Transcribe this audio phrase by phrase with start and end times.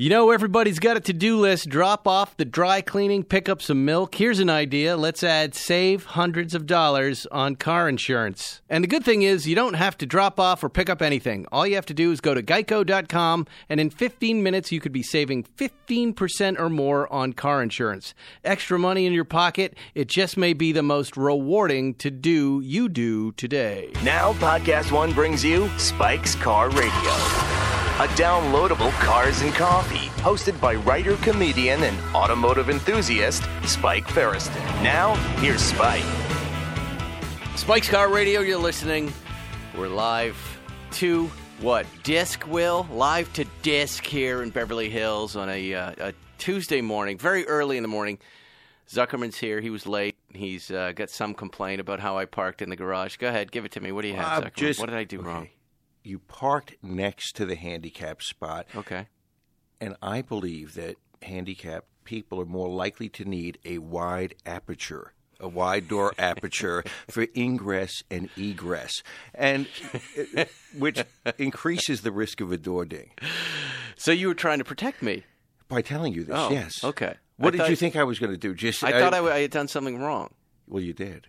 [0.00, 1.68] You know, everybody's got a to do list.
[1.68, 4.14] Drop off the dry cleaning, pick up some milk.
[4.14, 4.96] Here's an idea.
[4.96, 8.62] Let's add save hundreds of dollars on car insurance.
[8.70, 11.46] And the good thing is, you don't have to drop off or pick up anything.
[11.50, 14.92] All you have to do is go to geico.com, and in 15 minutes, you could
[14.92, 18.14] be saving 15% or more on car insurance.
[18.44, 22.88] Extra money in your pocket, it just may be the most rewarding to do you
[22.88, 23.90] do today.
[24.04, 27.67] Now, Podcast One brings you Spike's Car Radio,
[27.98, 34.62] a downloadable cars and coffee, hosted by writer, comedian, and automotive enthusiast Spike Feresten.
[34.84, 36.04] Now, here's Spike.
[37.56, 39.12] Spike's Car Radio, you're listening.
[39.76, 40.36] We're live
[40.92, 41.28] to
[41.60, 41.86] what?
[42.04, 42.86] Disc, Will?
[42.92, 47.76] Live to Disc here in Beverly Hills on a, uh, a Tuesday morning, very early
[47.76, 48.20] in the morning.
[48.88, 49.60] Zuckerman's here.
[49.60, 50.14] He was late.
[50.32, 53.16] He's uh, got some complaint about how I parked in the garage.
[53.16, 53.90] Go ahead, give it to me.
[53.90, 54.54] What do you have, I'm Zuckerman?
[54.54, 55.26] just- what did I do okay.
[55.26, 55.48] wrong?
[56.02, 59.06] You parked next to the handicap spot, Okay.
[59.80, 65.48] and I believe that handicapped people are more likely to need a wide aperture, a
[65.48, 69.02] wide door aperture for ingress and egress,
[69.34, 69.66] and
[70.36, 70.44] uh,
[70.76, 71.02] which
[71.36, 73.10] increases the risk of a door ding.
[73.96, 75.24] So you were trying to protect me.
[75.68, 76.82] By telling you this, Oh, yes.
[76.82, 77.16] okay.
[77.36, 78.54] What I did you think I was going to do?
[78.54, 80.32] Just I thought I, I had done something wrong.
[80.66, 81.26] Well, you did.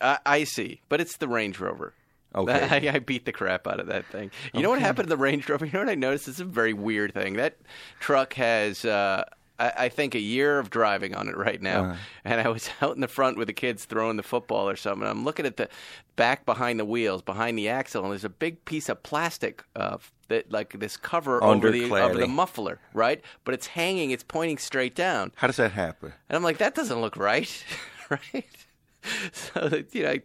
[0.00, 1.94] I, I see, but it's the Range Rover.
[2.34, 2.88] Okay.
[2.90, 4.30] I, I beat the crap out of that thing.
[4.54, 5.66] You know what happened to the Range Rover?
[5.72, 6.28] You know what I noticed?
[6.28, 7.34] It's a very weird thing.
[7.34, 7.58] That
[8.00, 9.24] truck has, uh,
[9.58, 11.84] I, I think, a year of driving on it right now.
[11.84, 11.96] Uh-huh.
[12.24, 15.02] And I was out in the front with the kids throwing the football or something.
[15.02, 15.68] And I'm looking at the
[16.16, 19.64] back behind the wheels, behind the axle, and there's a big piece of plastic.
[19.74, 19.98] Uh,
[20.32, 23.22] that like this cover over the over the muffler, right?
[23.44, 25.32] But it's hanging, it's pointing straight down.
[25.36, 26.14] How does that happen?
[26.28, 27.64] And I'm like, that doesn't look right,
[28.10, 28.46] right?
[29.32, 30.22] So you know, I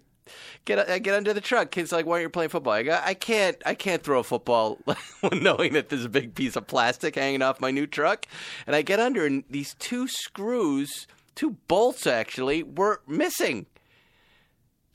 [0.67, 1.71] get I get under the truck.
[1.71, 2.73] Kids like, why aren't you playing football?
[2.73, 4.77] I go, I can't, I can't throw a football
[5.31, 8.27] knowing that there's a big piece of plastic hanging off my new truck.
[8.67, 13.65] And I get under, and these two screws, two bolts actually, were missing.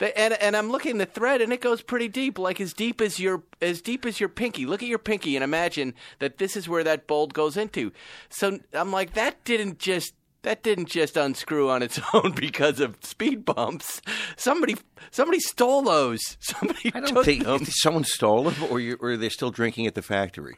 [0.00, 3.00] And and I'm looking at the thread, and it goes pretty deep, like as deep
[3.00, 4.66] as your as deep as your pinky.
[4.66, 7.93] Look at your pinky, and imagine that this is where that bolt goes into.
[8.28, 12.97] So I'm like, that didn't just that didn't just unscrew on its own because of
[13.03, 14.01] speed bumps.
[14.37, 14.77] Somebody
[15.11, 16.21] somebody stole those.
[16.41, 17.65] Somebody I don't took think them.
[17.69, 20.57] someone stole them, or, you, or they're still drinking at the factory.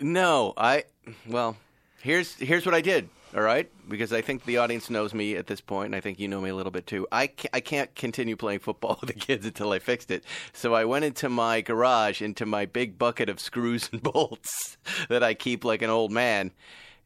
[0.00, 0.84] No, I
[1.28, 1.56] well,
[2.02, 3.08] here's here's what I did.
[3.34, 6.18] All right, because I think the audience knows me at this point, and I think
[6.18, 7.06] you know me a little bit too.
[7.12, 10.24] I ca- I can't continue playing football with the kids until I fixed it.
[10.54, 14.78] So I went into my garage, into my big bucket of screws and bolts
[15.08, 16.52] that I keep like an old man,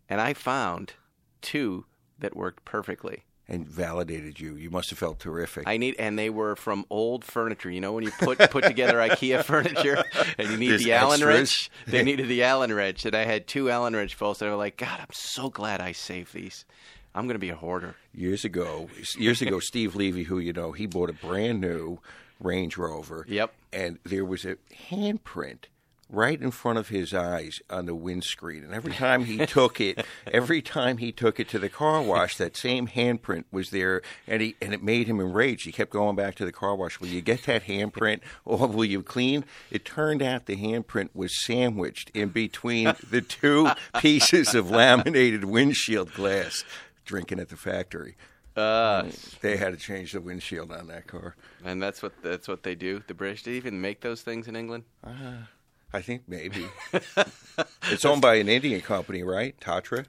[0.09, 0.93] and I found
[1.43, 1.87] two
[2.19, 3.25] that worked perfectly.
[3.49, 4.55] And validated you.
[4.55, 5.65] You must have felt terrific.
[5.67, 7.69] I need, and they were from old furniture.
[7.69, 10.05] You know, when you put put together IKEA furniture,
[10.39, 11.69] and you need There's the Allen wrench.
[11.89, 14.41] They needed the Allen wrench, and I had two Allen wrench bolts.
[14.41, 16.65] And I was like, God, I'm so glad I saved these.
[17.12, 17.97] I'm going to be a hoarder.
[18.15, 21.99] years ago, years ago, Steve Levy, who you know, he bought a brand new
[22.39, 23.27] Range Rover.
[23.28, 23.53] Yep.
[23.72, 24.57] And there was a
[24.91, 25.65] handprint
[26.10, 28.65] right in front of his eyes on the windscreen.
[28.65, 32.37] And every time he took it, every time he took it to the car wash,
[32.38, 35.65] that same handprint was there, and he and it made him enraged.
[35.66, 36.98] He kept going back to the car wash.
[37.00, 39.44] Will you get that handprint, or will you clean?
[39.71, 46.12] It turned out the handprint was sandwiched in between the two pieces of laminated windshield
[46.15, 46.65] glass.
[47.04, 48.16] Drinking at the factory.
[48.56, 49.04] Uh,
[49.41, 51.34] They had to change the windshield on that car.
[51.65, 53.03] and that's what that's what they do.
[53.06, 54.84] The British did even make those things in England.
[55.93, 56.67] I think maybe.
[57.91, 59.59] it's owned by an Indian company, right?
[59.60, 60.07] Tatra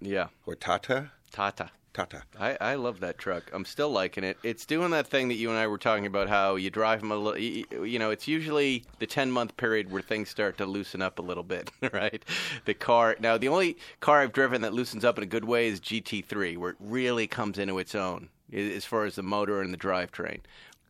[0.00, 1.10] Yeah, or Tata?
[1.30, 1.70] Tata.
[1.92, 2.22] Tata.
[2.40, 3.50] I, I love that truck.
[3.52, 4.38] I'm still liking it.
[4.42, 6.28] It's doing that thing that you and I were talking about.
[6.28, 7.38] How you drive them a little.
[7.38, 11.18] You, you know, it's usually the 10 month period where things start to loosen up
[11.18, 12.24] a little bit, right?
[12.64, 13.16] The car.
[13.20, 16.56] Now, the only car I've driven that loosens up in a good way is GT3,
[16.56, 20.40] where it really comes into its own as far as the motor and the drivetrain.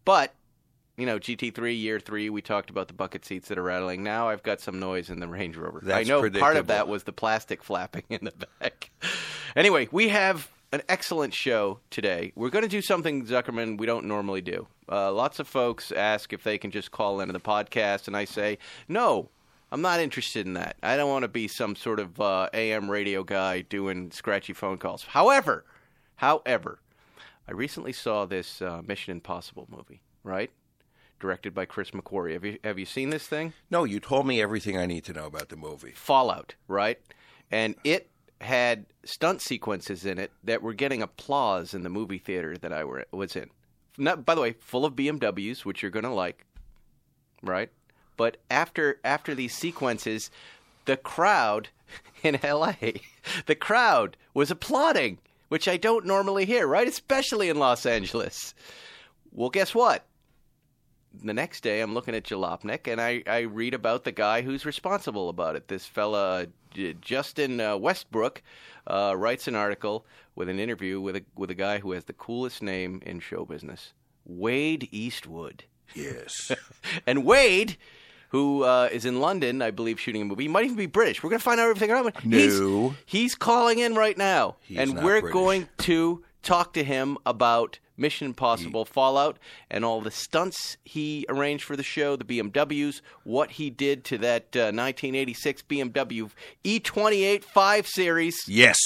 [0.04, 0.34] But
[1.02, 4.04] you know, GT3 year three, we talked about the bucket seats that are rattling.
[4.04, 5.80] Now I've got some noise in the Range Rover.
[5.82, 8.88] I That's know part of that was the plastic flapping in the back.
[9.56, 12.30] Anyway, we have an excellent show today.
[12.36, 14.68] We're going to do something, Zuckerman, we don't normally do.
[14.88, 18.24] Uh, lots of folks ask if they can just call into the podcast, and I
[18.24, 19.28] say, no,
[19.72, 20.76] I'm not interested in that.
[20.84, 24.78] I don't want to be some sort of uh, AM radio guy doing scratchy phone
[24.78, 25.02] calls.
[25.02, 25.64] However,
[26.14, 26.78] however,
[27.48, 30.52] I recently saw this uh, Mission Impossible movie, right?
[31.22, 32.32] Directed by Chris McQuarrie.
[32.32, 33.52] Have you have you seen this thing?
[33.70, 35.92] No, you told me everything I need to know about the movie.
[35.92, 36.98] Fallout, right?
[37.48, 38.10] And it
[38.40, 42.82] had stunt sequences in it that were getting applause in the movie theater that I
[42.82, 43.50] were, was in.
[43.96, 46.44] Not, by the way, full of BMWs, which you're going to like,
[47.40, 47.70] right?
[48.16, 50.28] But after after these sequences,
[50.86, 51.68] the crowd
[52.24, 52.74] in LA,
[53.46, 55.18] the crowd was applauding,
[55.50, 56.88] which I don't normally hear, right?
[56.88, 58.54] Especially in Los Angeles.
[59.30, 60.04] Well, guess what?
[61.22, 64.64] The next day I'm looking at Jalopnik and I, I read about the guy who's
[64.64, 65.68] responsible about it.
[65.68, 68.42] This fella, J- Justin uh, Westbrook,
[68.86, 72.12] uh, writes an article with an interview with a, with a guy who has the
[72.12, 73.92] coolest name in show business
[74.24, 75.64] Wade Eastwood.
[75.94, 76.52] Yes.
[77.06, 77.76] And Wade,
[78.30, 81.22] who uh, is in London, I believe, shooting a movie, he might even be British.
[81.22, 82.30] We're going to find out everything about him.
[82.30, 82.88] No.
[82.88, 84.56] He's, he's calling in right now.
[84.60, 85.32] He's and we're British.
[85.32, 89.38] going to talk to him about Mission Impossible Fallout
[89.70, 94.18] and all the stunts he arranged for the show, the BMWs, what he did to
[94.18, 96.30] that uh, 1986 BMW
[96.64, 98.36] E28 5 Series.
[98.46, 98.76] yes.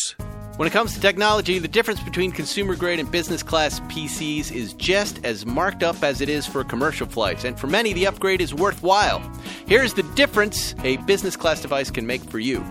[0.56, 4.72] When it comes to technology, the difference between consumer grade and business class PCs is
[4.72, 8.40] just as marked up as it is for commercial flights, and for many, the upgrade
[8.40, 9.20] is worthwhile.
[9.66, 12.64] Here's the difference a business class device can make for you.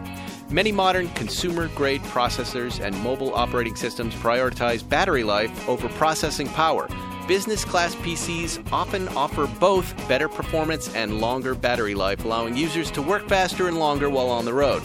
[0.51, 6.87] Many modern consumer grade processors and mobile operating systems prioritize battery life over processing power.
[7.27, 13.01] Business class PCs often offer both better performance and longer battery life, allowing users to
[13.01, 14.83] work faster and longer while on the road.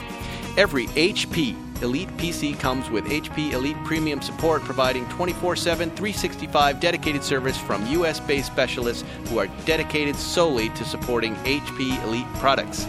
[0.56, 7.22] Every HP Elite PC comes with HP Elite Premium support, providing 24 7, 365 dedicated
[7.22, 12.86] service from US based specialists who are dedicated solely to supporting HP Elite products.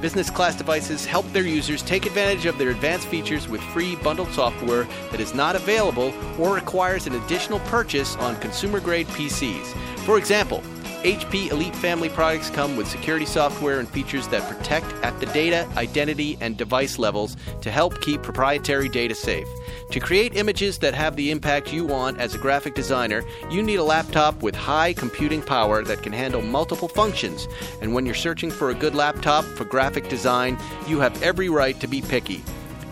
[0.00, 4.32] Business class devices help their users take advantage of their advanced features with free bundled
[4.32, 9.66] software that is not available or requires an additional purchase on consumer grade PCs.
[10.06, 10.62] For example,
[11.02, 15.66] HP Elite family products come with security software and features that protect at the data,
[15.78, 19.48] identity, and device levels to help keep proprietary data safe.
[19.92, 23.76] To create images that have the impact you want as a graphic designer, you need
[23.76, 27.48] a laptop with high computing power that can handle multiple functions.
[27.80, 31.80] And when you're searching for a good laptop for graphic design, you have every right
[31.80, 32.42] to be picky.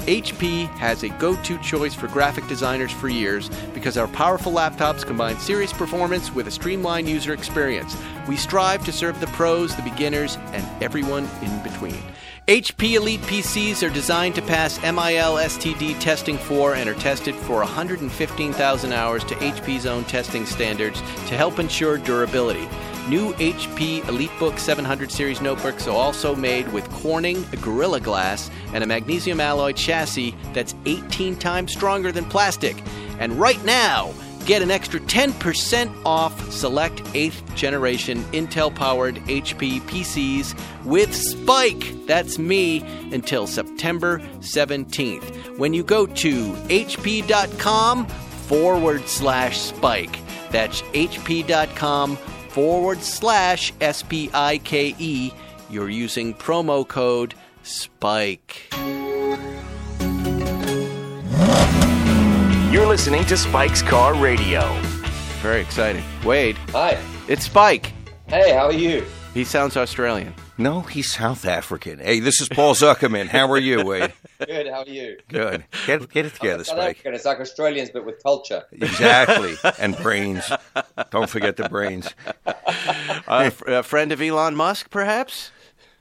[0.08, 5.04] HP has a go to choice for graphic designers for years because our powerful laptops
[5.04, 7.94] combine serious performance with a streamlined user experience.
[8.26, 12.02] We strive to serve the pros, the beginners, and everyone in between.
[12.46, 17.56] HP Elite PCs are designed to pass MIL STD testing for and are tested for
[17.56, 22.66] 115,000 hours to HP's own testing standards to help ensure durability.
[23.08, 28.86] New HP EliteBook 700 series notebooks are also made with Corning Gorilla Glass and a
[28.86, 32.76] magnesium alloy chassis that's 18 times stronger than plastic.
[33.18, 34.12] And right now,
[34.44, 40.54] get an extra 10% off select 8th generation Intel powered HP PCs
[40.84, 42.06] with Spike.
[42.06, 42.80] That's me
[43.10, 45.56] until September 17th.
[45.56, 50.18] When you go to hp.com forward slash spike.
[50.50, 52.18] That's hp.com
[52.48, 55.30] forward slash S P I K E.
[55.70, 58.68] You're using promo code SPIKE.
[62.72, 64.60] You're listening to Spike's Car Radio.
[65.40, 66.04] Very exciting.
[66.24, 66.98] Wade, Hi.
[67.28, 67.92] it's Spike.
[68.28, 69.04] Hey, how are you?
[69.34, 70.34] He sounds Australian.
[70.60, 72.00] No, he's South African.
[72.00, 73.28] Hey, this is Paul Zuckerman.
[73.28, 74.12] How are you, Wade?
[74.44, 75.16] Good, how are you?
[75.28, 75.64] Good.
[75.86, 76.90] Get, get it together, South Spike.
[76.96, 78.64] African, it's like Australians but with culture.
[78.72, 79.54] Exactly.
[79.78, 80.50] And brains.
[81.10, 82.12] Don't forget the brains.
[82.44, 82.52] Uh,
[83.28, 85.52] f- a friend of Elon Musk, perhaps?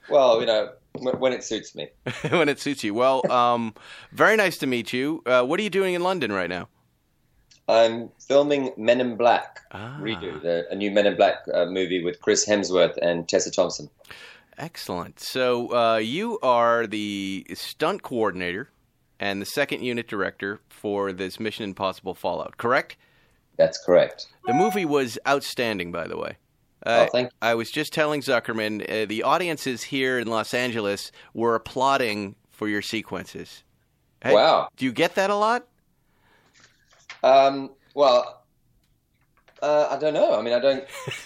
[0.10, 1.90] Well, you know, when when it suits me.
[2.30, 2.96] when it suits you.
[2.96, 3.76] Well, um,
[4.12, 5.22] very nice to meet you.
[5.28, 6.68] Uh, what are you doing in London right now?
[7.68, 9.98] I'm filming Men in Black Ah.
[10.02, 13.90] redo, the, a new Men in Black uh, movie with Chris Hemsworth and Tessa Thompson.
[14.58, 15.20] Excellent.
[15.20, 18.70] So uh, you are the stunt coordinator
[19.20, 22.98] and the second unit director for this Mission Impossible Fallout, correct?
[23.58, 24.28] That's correct.
[24.46, 26.38] The movie was outstanding, by the way.
[26.86, 27.32] Uh, Oh, thank you.
[27.42, 32.68] I was just telling Zuckerman uh, the audiences here in Los Angeles were applauding for
[32.68, 33.64] your sequences.
[34.24, 34.70] Hey, Wow.
[34.78, 35.68] Do you get that a lot?
[37.24, 38.37] Um, well,
[39.62, 40.38] uh, I don't know.
[40.38, 40.84] I mean, I don't.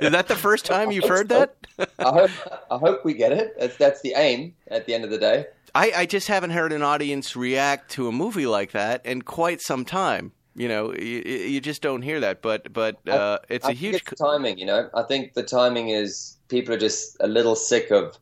[0.00, 1.56] Is that the first time you've heard that?
[1.98, 2.30] I hope.
[2.70, 3.54] I hope we get it.
[3.58, 4.54] That's, that's the aim.
[4.68, 5.46] At the end of the day.
[5.74, 9.62] I, I just haven't heard an audience react to a movie like that in quite
[9.62, 10.32] some time.
[10.54, 12.42] You know, you, you just don't hear that.
[12.42, 14.02] But but uh, it's I a think huge.
[14.12, 14.58] it's timing.
[14.58, 18.18] You know, I think the timing is people are just a little sick of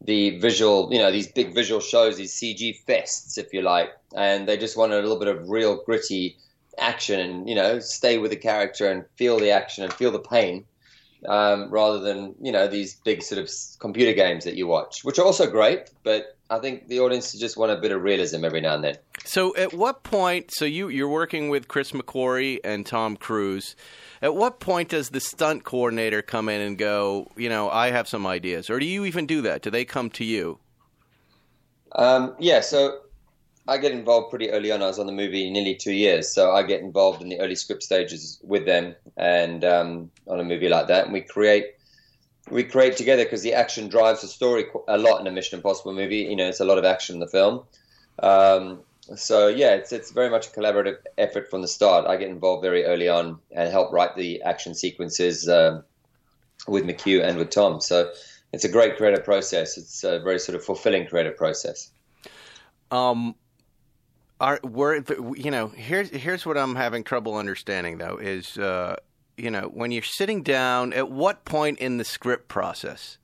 [0.00, 4.48] the visual, you know, these big visual shows, these CG fests, if you like, and
[4.48, 6.36] they just want a little bit of real gritty
[6.78, 10.18] action and you know stay with the character and feel the action and feel the
[10.18, 10.64] pain
[11.26, 15.18] um, rather than you know these big sort of computer games that you watch, which
[15.18, 15.90] are also great.
[16.02, 18.96] But I think the audience just want a bit of realism every now and then.
[19.24, 20.50] So, at what point?
[20.52, 23.74] So you you're working with Chris McQuarrie and Tom Cruise.
[24.20, 27.30] At what point does the stunt coordinator come in and go?
[27.36, 29.62] You know, I have some ideas, or do you even do that?
[29.62, 30.58] Do they come to you?
[31.92, 33.00] Um, yeah, so
[33.68, 34.82] I get involved pretty early on.
[34.82, 37.54] I was on the movie nearly two years, so I get involved in the early
[37.54, 41.74] script stages with them, and um, on a movie like that, and we create
[42.50, 45.92] we create together because the action drives the story a lot in a Mission Impossible
[45.92, 46.20] movie.
[46.20, 47.62] You know, it's a lot of action in the film.
[48.22, 48.80] Um,
[49.14, 52.06] so yeah, it's it's very much a collaborative effort from the start.
[52.06, 55.84] I get involved very early on and help write the action sequences um,
[56.66, 57.82] with McQ and with Tom.
[57.82, 58.12] So
[58.54, 59.76] it's a great creative process.
[59.76, 61.90] It's a very sort of fulfilling creative process.
[62.90, 63.34] Um,
[64.40, 65.02] are we're
[65.36, 68.96] you know here's here's what I'm having trouble understanding though is uh,
[69.36, 73.18] you know when you're sitting down at what point in the script process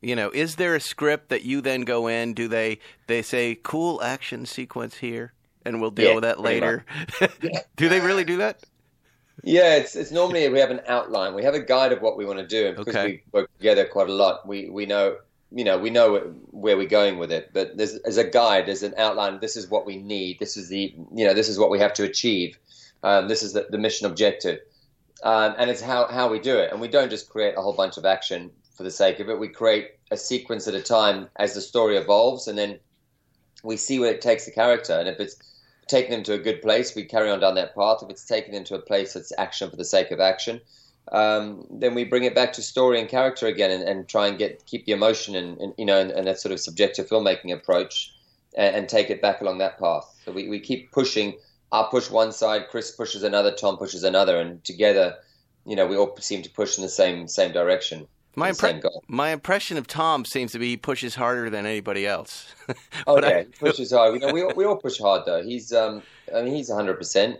[0.00, 3.58] you know is there a script that you then go in do they they say
[3.62, 5.32] cool action sequence here
[5.64, 6.84] and we'll deal Yeah, with that later
[7.76, 8.64] do they really do that
[9.44, 11.34] Yeah, it's it's normally we have an outline.
[11.34, 13.02] We have a guide of what we want to do, and because Okay.
[13.02, 15.18] we work together quite a lot, we we know
[15.54, 16.18] you know we know
[16.50, 17.50] where we're going with it.
[17.52, 19.40] But there's as a guide, there's an outline.
[19.40, 20.38] This is what we need.
[20.38, 22.58] This is the you know this is what we have to achieve.
[23.02, 24.60] Um, this is the, the mission objective,
[25.22, 26.70] um, and it's how how we do it.
[26.70, 29.38] And we don't just create a whole bunch of action for the sake of it.
[29.38, 32.78] We create a sequence at a time as the story evolves, and then
[33.62, 34.94] we see where it takes the character.
[34.94, 35.36] And if it's
[35.88, 37.98] taking them to a good place, we carry on down that path.
[38.02, 40.60] If it's taking them to a place that's action for the sake of action,
[41.10, 44.38] um, then we bring it back to story and character again, and, and try and
[44.38, 47.52] get keep the emotion and, and you know and, and that sort of subjective filmmaking
[47.52, 48.14] approach,
[48.56, 50.04] and, and take it back along that path.
[50.24, 51.34] So we, we keep pushing.
[51.72, 55.16] I push one side, Chris pushes another, Tom pushes another, and together,
[55.64, 58.06] you know, we all seem to push in the same same direction.
[58.36, 62.54] my impre- my impression of Tom seems to be he pushes harder than anybody else
[63.06, 64.14] Okay, I- pushes hard.
[64.14, 65.42] You know, we all, we all push hard though.
[65.42, 66.02] He's um,
[66.34, 67.38] I mean, he's hundred percent.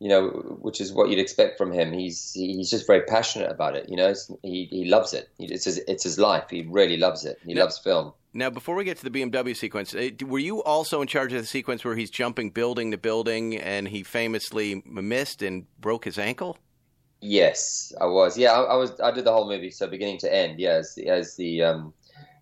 [0.00, 0.28] You know,
[0.60, 1.92] which is what you'd expect from him.
[1.92, 3.88] He's he's just very passionate about it.
[3.88, 5.28] You know, it's, he he loves it.
[5.38, 6.44] It's his it's his life.
[6.50, 7.38] He really loves it.
[7.44, 7.64] He Yeah.
[7.64, 8.12] loves film.
[8.34, 11.40] Now, before we get to the BMW sequence, eh, were you also in charge of
[11.40, 16.18] the sequence where he's jumping building to building and he famously missed and broke his
[16.18, 16.58] ankle?
[17.20, 18.38] Yes, I was.
[18.38, 19.00] Yeah, I, I was.
[19.00, 20.60] I did the whole movie, so beginning to end.
[20.60, 21.92] Yeah, as the, as the um,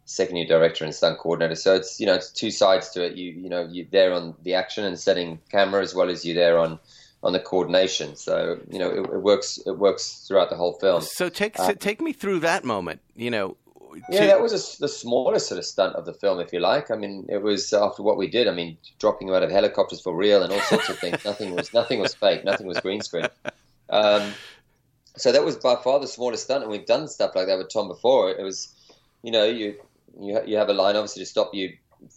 [0.05, 1.55] second year director and stunt coordinator.
[1.55, 3.17] So it's you know it's two sides to it.
[3.17, 6.35] You you know you there on the action and setting camera as well as you're
[6.35, 6.79] there on
[7.23, 8.17] on the coordination.
[8.17, 9.59] So you know it, it works.
[9.67, 11.03] It works throughout the whole film.
[11.03, 13.01] So take Uh, so take me through that moment.
[13.17, 13.57] You know,
[14.11, 16.61] Yeah, to- that was a the smallest sort of stunt of the film, if you
[16.61, 16.91] like.
[16.91, 18.47] I mean, it was after what we did.
[18.49, 21.25] I mean, dropping out of helicopters for real and all sorts of things.
[21.25, 22.45] nothing was nothing was fake.
[22.45, 23.27] Nothing was green screen.
[23.91, 24.33] Um,
[25.17, 27.71] so that was by far the smallest stunt, and we've done stuff like that with
[27.73, 28.31] Tom before.
[28.31, 28.69] It was,
[29.23, 29.77] you know, you
[30.21, 31.73] you you have a line obviously to stop you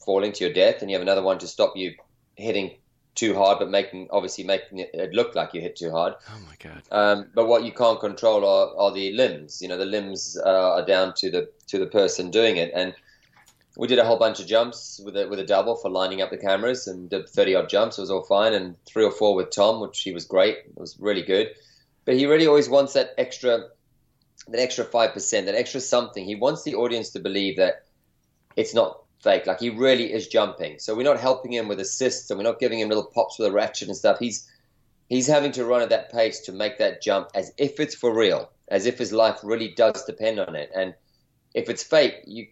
[0.06, 1.94] falling to your death, and you have another one to stop you
[2.36, 2.72] hitting
[3.16, 6.14] too hard, but making obviously making it, it look like you hit too hard.
[6.30, 6.84] oh my god.
[6.92, 9.62] Um, but what you can't control are, are the limbs.
[9.62, 12.72] You know, the limbs uh, are down to the to the person doing it.
[12.74, 12.94] And
[13.78, 16.30] we did a whole bunch of jumps with a with a double for lining up
[16.30, 17.98] the cameras and did thirty odd jumps.
[17.98, 20.58] It was all fine, and three or four with Tom, which he was great.
[20.58, 21.50] It was really good.
[22.06, 23.66] But he really always wants that extra,
[24.48, 26.26] that extra five percent, that extra something.
[26.26, 27.86] He wants the audience to believe that
[28.56, 29.46] it's not fake.
[29.46, 30.80] Like he really is jumping.
[30.80, 33.48] So we're not helping him with assists, and we're not giving him little pops with
[33.48, 34.20] a ratchet and stuff.
[34.20, 34.50] He's
[35.10, 38.16] he's having to run at that pace to make that jump as if it's for
[38.16, 40.72] real, as if his life really does depend on it.
[40.76, 40.94] And
[41.54, 42.48] if it's fake, you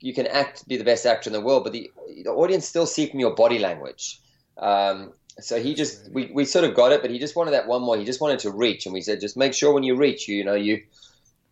[0.00, 1.90] you can act be the best actor in the world, but the,
[2.24, 4.20] the audience still see from your body language.
[4.58, 7.66] Um, so he just we, we sort of got it, but he just wanted that
[7.66, 7.96] one more.
[7.96, 10.36] He just wanted to reach, and we said just make sure when you reach, you,
[10.36, 10.82] you know you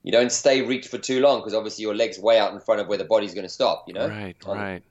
[0.03, 2.81] you don't stay reach for too long because obviously your legs way out in front
[2.81, 3.85] of where the body's going to stop.
[3.87, 4.83] You know, Right, On- right.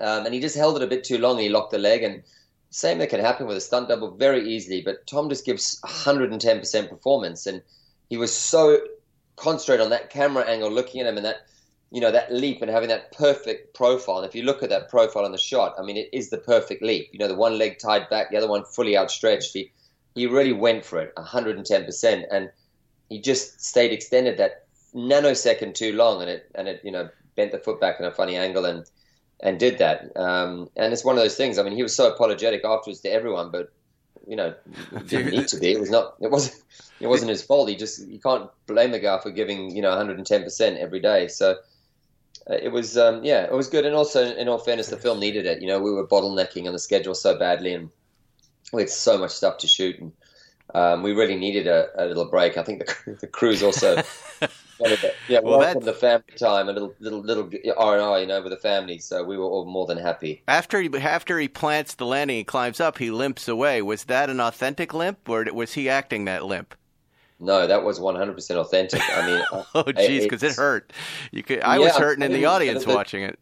[0.00, 2.02] um, and he just held it a bit too long and he locked the leg
[2.02, 2.22] and
[2.70, 6.88] same that can happen with a stunt double very easily but tom just gives 110%
[6.88, 7.60] performance and
[8.08, 8.78] he was so
[9.34, 11.46] concentrated on that camera angle looking at him and that
[11.90, 14.88] you know that leap and having that perfect profile and if you look at that
[14.88, 17.58] profile in the shot i mean it is the perfect leap you know the one
[17.58, 19.72] leg tied back the other one fully outstretched he
[20.14, 22.50] he really went for it 110% and
[23.10, 24.64] he just stayed extended that
[24.94, 28.10] nanosecond too long and it and it you know bent the foot back in a
[28.10, 28.86] funny angle and
[29.42, 30.16] and did that.
[30.16, 31.58] Um, and it's one of those things.
[31.58, 33.72] I mean, he was so apologetic afterwards to everyone, but
[34.26, 34.54] you know,
[35.06, 35.72] didn't need to be.
[35.72, 36.14] It was not.
[36.20, 36.62] It wasn't.
[37.00, 37.68] It wasn't his fault.
[37.68, 38.06] He just.
[38.06, 41.28] You can't blame the guy for giving you know 110 percent every day.
[41.28, 41.56] So
[42.48, 43.86] uh, it was um, yeah, it was good.
[43.86, 45.62] And also, in all fairness, the film needed it.
[45.62, 47.90] You know, we were bottlenecking on the schedule so badly, and
[48.72, 50.12] we had so much stuff to shoot, and
[50.74, 52.56] um, we really needed a, a little break.
[52.58, 53.96] I think the, the crews also
[54.78, 55.14] wanted it.
[55.28, 58.40] Yeah, Well, welcome the family time, a little little little R and R, you know,
[58.42, 58.98] with the family.
[58.98, 60.42] So we were all more than happy.
[60.48, 63.82] After he after he plants the landing he climbs up, he limps away.
[63.82, 66.74] Was that an authentic limp, or was he acting that limp?
[67.42, 69.00] No, that was 100% authentic.
[69.16, 69.42] I mean,
[69.74, 70.92] Oh, jeez, because it hurt.
[71.32, 71.60] You could.
[71.62, 73.38] I Yeah, was hurting in the audience the- watching it.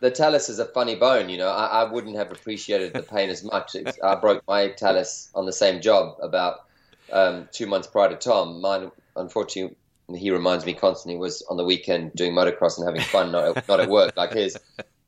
[0.00, 1.28] The talus is a funny bone.
[1.28, 3.74] You know, I, I wouldn't have appreciated the pain as much.
[3.74, 6.64] It's, I broke my talus on the same job about
[7.12, 8.60] um, two months prior to Tom.
[8.60, 9.76] Mine, unfortunately,
[10.14, 13.80] he reminds me constantly was on the weekend doing motocross and having fun, not not
[13.80, 14.56] at work like his.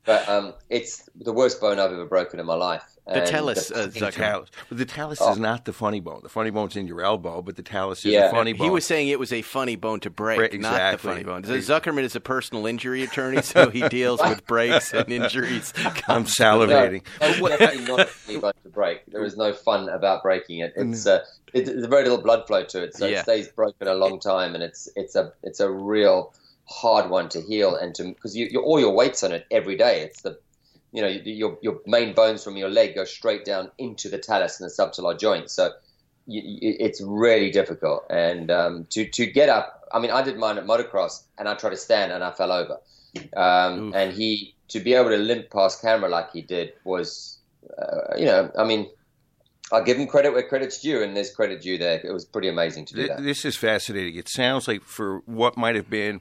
[0.08, 2.82] But um, it's the worst bone I've ever broken in my life.
[3.06, 4.48] The talus, the- uh, The talus.
[4.70, 5.32] But the talus Oh.
[5.32, 6.20] is not the funny bone.
[6.22, 8.28] The funny bone's in your elbow, but the talus is Yeah.
[8.28, 8.64] the funny bone.
[8.66, 11.42] He was saying it was a funny bone to break, Break, not the funny bone.
[11.42, 15.74] Zuckerman is a personal injury attorney, so he deals with breaks and injuries.
[16.08, 17.02] I'm salivating.
[17.20, 19.04] No, it's definitely not a funny bone to break.
[19.08, 20.72] There is no fun about breaking it.
[20.74, 21.22] It's uh,
[21.52, 23.18] it, there's very little blood flow to it, so Yeah.
[23.18, 26.32] it stays broken a long time, and it's it's a it's a real
[26.68, 29.76] hard one to heal and to because you, you all your weight's on it every
[29.76, 30.02] day.
[30.02, 30.38] It's the
[30.92, 34.60] you know your your main bones from your leg go straight down into the talus
[34.60, 35.72] and the subtalar joint, so
[36.26, 38.04] you, you, it's really difficult.
[38.10, 41.54] And um, to to get up, I mean, I did mine at motocross, and I
[41.54, 42.78] tried to stand, and I fell over.
[43.36, 47.38] Um, and he to be able to limp past camera like he did was,
[47.78, 48.90] uh, you know, I mean,
[49.72, 52.00] I'll give him credit where credit's due, and there's credit due there.
[52.04, 53.22] It was pretty amazing to do that.
[53.22, 54.16] This is fascinating.
[54.16, 56.20] It sounds like for what might have been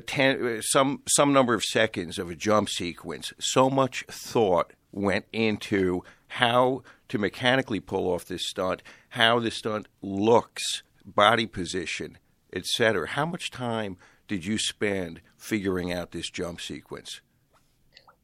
[0.00, 5.24] ten, uh, some some number of seconds of a jump sequence, so much thought went
[5.32, 12.18] into how to mechanically pull off this stunt, how the stunt looks, body position,
[12.52, 13.08] etc.
[13.08, 13.96] How much time
[14.28, 17.20] did you spend figuring out this jump sequence?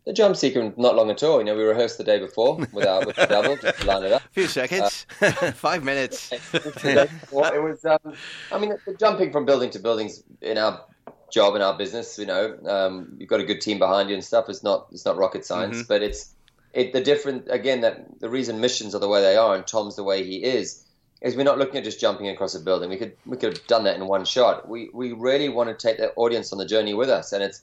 [0.07, 1.39] The jump sequence, not long at all.
[1.39, 4.05] You know, we rehearsed the day before with our with the double, just to line
[4.05, 4.25] it up.
[4.25, 5.05] A few seconds,
[5.53, 6.33] five minutes.
[6.55, 7.85] it was.
[7.85, 8.15] Um,
[8.51, 10.81] I mean, the jumping from building to buildings in our
[11.31, 14.25] job in our business, you know, um, you've got a good team behind you and
[14.25, 14.49] stuff.
[14.49, 16.35] It's not it's not rocket science, but it's
[16.73, 19.97] it the different again that the reason missions are the way they are and Tom's
[19.97, 20.85] the way he is
[21.21, 22.91] is we're not looking at just jumping across a building.
[22.91, 24.69] We could we could have done that in one shot.
[24.69, 27.63] We we really want to take the audience on the journey with us, and it's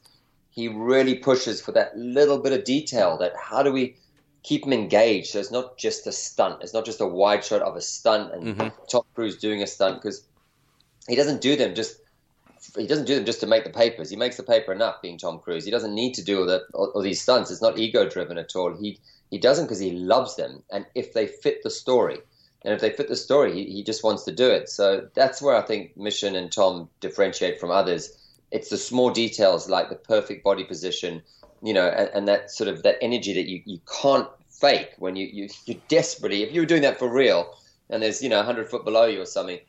[0.49, 3.17] he really pushes for that little bit of detail.
[3.17, 3.95] That how do we
[4.43, 5.27] keep them engaged?
[5.27, 6.61] So it's not just a stunt.
[6.61, 10.01] It's not just a wide shot of a stunt and Tom Cruise doing a stunt
[10.01, 10.23] because
[11.07, 11.97] he doesn't do them just
[12.77, 14.09] he doesn't do them just to make the papers.
[14.09, 15.65] He makes the paper enough being Tom Cruise.
[15.65, 17.51] He doesn't need to do all, that, all, all these stunts.
[17.51, 18.75] It's not ego driven at all.
[18.75, 18.99] He
[19.31, 22.19] he does them because he loves them, and if they fit the story,
[22.63, 24.69] and if they fit the story, he, he just wants to do it.
[24.69, 28.15] So that's where I think Mission and Tom differentiate from others.
[28.51, 31.23] It's the small details like the perfect body position,
[31.63, 35.15] you know, and, and that sort of that energy that you, you can't fake when
[35.15, 37.57] you, you you desperately if you were doing that for real
[37.89, 39.59] and there's you know 100 foot below you or something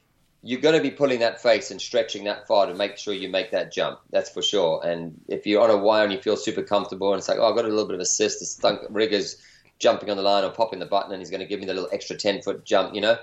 [0.47, 3.29] you're going to be pulling that face and stretching that far to make sure you
[3.29, 3.99] make that jump.
[4.11, 4.81] That's for sure.
[4.87, 7.49] And if you're on a wire and you feel super comfortable and it's like, oh,
[7.49, 9.39] I've got a little bit of assist, the rigger's
[9.81, 11.75] jumping on the line or popping the button and he's going to give me the
[11.75, 13.19] little extra 10 foot jump, you know,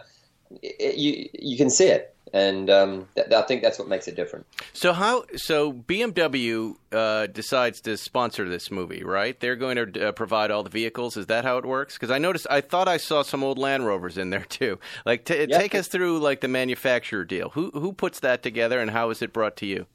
[0.62, 2.13] it, you, you can see it.
[2.36, 4.48] And um, th- I think that's what makes it different.
[4.74, 5.26] So how?
[5.36, 9.40] So BMW uh, decides to sponsor this movie, right?
[9.40, 11.16] They're going to uh, provide all the vehicles.
[11.16, 11.94] Is that how it works?
[11.94, 14.80] Because I noticed, I thought I saw some old Land Rovers in there too.
[15.06, 15.60] Like, t- Yeah.
[15.60, 17.50] take us through like the manufacturer deal.
[17.50, 19.86] Who who puts that together, and how is it brought to you?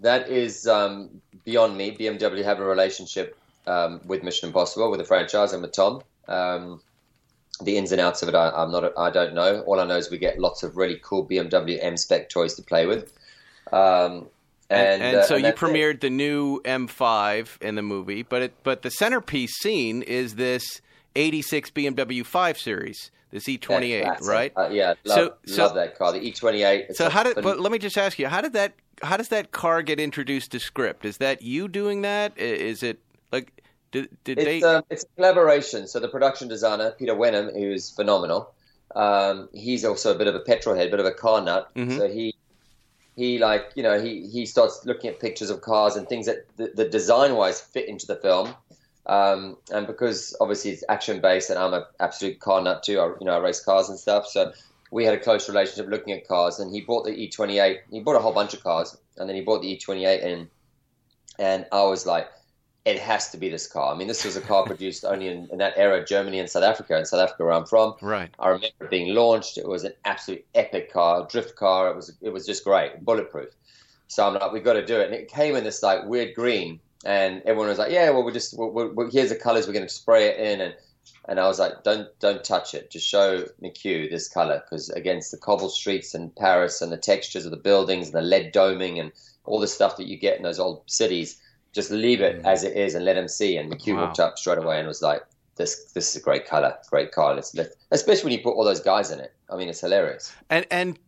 [0.00, 1.94] That is um, beyond me.
[1.94, 6.00] BMW have a relationship um, with Mission Impossible, with the franchise, and with Tom.
[7.62, 8.92] The ins and outs of it, I, I'm not.
[8.98, 9.60] I don't know.
[9.62, 12.62] All I know is we get lots of really cool BMW M Spec toys to
[12.62, 13.12] play with.
[13.72, 14.26] Um,
[14.70, 15.64] and, And, uh, so and you that's it.
[15.64, 20.80] premiered the new M5 in the movie, but it, but the centerpiece scene is this
[21.16, 24.52] '86 BMW 5 Series, this E28, right?
[24.56, 26.12] Uh, yeah, love, So- so- love that car.
[26.12, 26.86] The E28.
[26.88, 27.36] it's So how did?
[27.42, 28.72] But let me just ask you, how did that?
[29.02, 31.04] How does that car get introduced to script?
[31.04, 32.36] Is that you doing that?
[32.38, 33.00] Is it
[33.94, 34.56] did did they?
[34.56, 35.86] It's, um, it's a collaboration.
[35.86, 38.52] So the production designer Peter Wenham, who's phenomenal,
[38.94, 41.70] um, he's also a bit of a petrol head, bit of a car nut.
[41.74, 41.98] Mhm.
[41.98, 42.34] So he
[43.16, 46.46] he like you know he he starts looking at pictures of cars and things that
[46.56, 48.54] the, the design wise fit into the film.
[49.06, 52.98] Um, and because obviously it's action based, and I'm an absolute car nut too.
[53.00, 54.26] I, you know, I race cars and stuff.
[54.26, 54.52] So
[54.90, 56.60] we had a close relationship looking at cars.
[56.60, 57.78] And he bought the E28.
[57.90, 60.48] He bought a whole bunch of cars, and then he bought the E28 in.
[61.38, 62.28] And I was like,
[62.84, 63.94] it has to be this car.
[63.94, 66.64] I mean, this was a car produced only in, in that era, Germany and South
[66.64, 66.96] Africa.
[66.96, 68.30] And South Africa, where I'm from, right.
[68.38, 69.56] I remember it being launched.
[69.56, 71.90] It was an absolute epic car, drift car.
[71.90, 73.54] It was it was just great, bulletproof.
[74.08, 75.06] So I'm like, we've got to do it.
[75.06, 78.32] And it came in this like weird green, and everyone was like, yeah, well, we're
[78.32, 80.74] just, we're, we're, here's the colors, we're going to spray it in, and
[81.26, 82.90] and I was like, don't don't touch it.
[82.90, 87.46] Just show McQ this color because against the cobble streets in Paris and the textures
[87.46, 89.10] of the buildings and the lead doming and
[89.44, 91.40] all the stuff that you get in those old cities,
[91.74, 92.46] just leave it Mm.
[92.46, 93.56] as it is and let him see.
[93.56, 94.02] And McQ Wow.
[94.06, 95.22] walked up straight away and was like,
[95.56, 97.34] this this is a great color, great car.
[97.34, 99.32] Let's, let especially when you put all those guys in it.
[99.50, 100.32] I mean, it's hilarious.
[100.50, 100.98] And and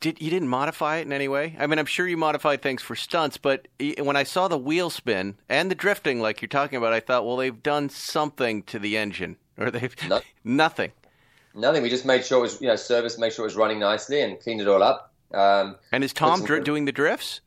[0.00, 1.54] did you didn't modify it in any way?
[1.60, 3.68] I mean, I'm sure you modified things for stunts, but
[4.00, 7.24] when I saw the wheel spin and the drifting, like you're talking about, I thought,
[7.24, 10.20] well, they've done something to the engine, or they've No.
[10.44, 10.90] nothing.
[11.54, 11.82] Nothing.
[11.82, 14.22] We just made sure it was you know service, make sure it was running nicely,
[14.22, 15.12] and cleaned it all up.
[15.34, 17.41] Um, And is Tom some doing the drifts?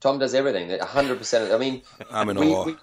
[0.00, 0.78] Tom does everything.
[0.80, 1.52] hundred percent.
[1.52, 2.64] I mean, I'm in we, awe.
[2.64, 2.76] we,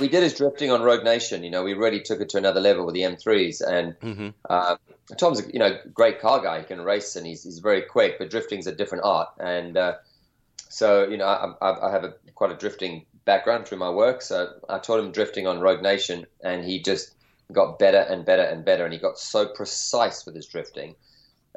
[0.00, 1.42] we did his drifting on Rogue Nation.
[1.42, 3.60] You know, we really took it to another level with the M3s.
[3.60, 4.34] And Mhm.
[4.48, 4.76] uh,
[5.18, 6.60] Tom's a you know great car guy.
[6.60, 8.18] He can race and he's he's very quick.
[8.18, 9.28] But drifting's a different art.
[9.38, 9.94] And uh,
[10.68, 14.22] so you know, I, I I have a quite a drifting background through my work.
[14.22, 17.14] So I taught him drifting on Rogue Nation, and he just
[17.52, 18.84] got better and better and better.
[18.84, 20.94] And he got so precise with his drifting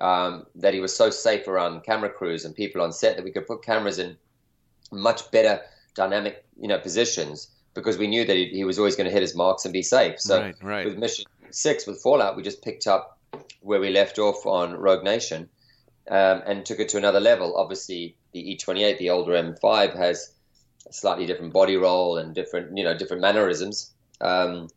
[0.02, 3.32] um, that he was so safe around camera crews and people on set that we
[3.32, 4.18] could put cameras in
[4.96, 5.62] much better
[5.96, 9.22] dynamic, you know, positions because we knew that he, he was always going to hit
[9.22, 10.20] his marks and be safe.
[10.20, 10.86] So Right, right.
[10.86, 13.20] with Mission Six, with Fallout, we just picked up
[13.62, 15.50] where we left off on Rogue Nation
[16.10, 17.56] um, and took it to another level.
[17.58, 20.34] Obviously, the E28, the older M5, has
[20.88, 23.92] a slightly different body roll and different, you know, different mannerisms.
[24.22, 24.70] Um,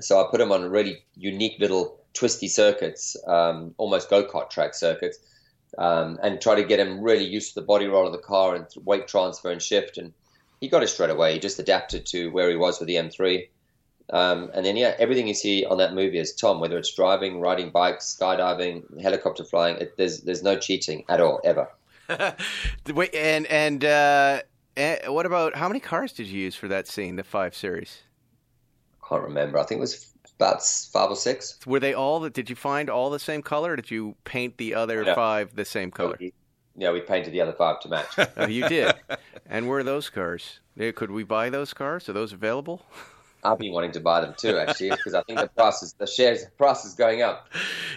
[0.00, 4.74] so I put him on really unique little twisty circuits, um, almost go kart track
[4.74, 5.18] circuits,
[5.78, 8.54] um, and try to get him really used to the body roll of the car
[8.54, 9.98] and weight transfer and shift.
[9.98, 10.12] And
[10.60, 11.34] he got it straight away.
[11.34, 13.48] He just adapted to where he was with the M3.
[14.10, 17.40] Um, and then, yeah, everything you see on that movie is Tom, whether it's driving,
[17.40, 19.76] riding bikes, skydiving, helicopter flying.
[19.78, 21.68] It, there's there's no cheating at all, ever.
[22.94, 24.42] Wait, and and uh,
[24.76, 28.02] eh, what about how many cars did you use for that scene, the five series?
[29.02, 29.58] I can't remember.
[29.58, 30.11] I think it was
[30.42, 31.58] about five or six.
[31.66, 32.28] Were they all?
[32.28, 33.72] Did you find all the same color?
[33.72, 35.14] Or did you paint the other No.
[35.14, 36.18] five the same color?
[36.74, 38.06] Yeah, we painted the other five to match.
[38.36, 38.94] Oh, you did.
[39.46, 40.60] and where are those cars?
[40.76, 42.08] Could we buy those cars?
[42.08, 42.84] Are those available?
[43.44, 46.06] I've been wanting to buy them too, actually, because I think the price is the
[46.06, 47.48] shares price is going up.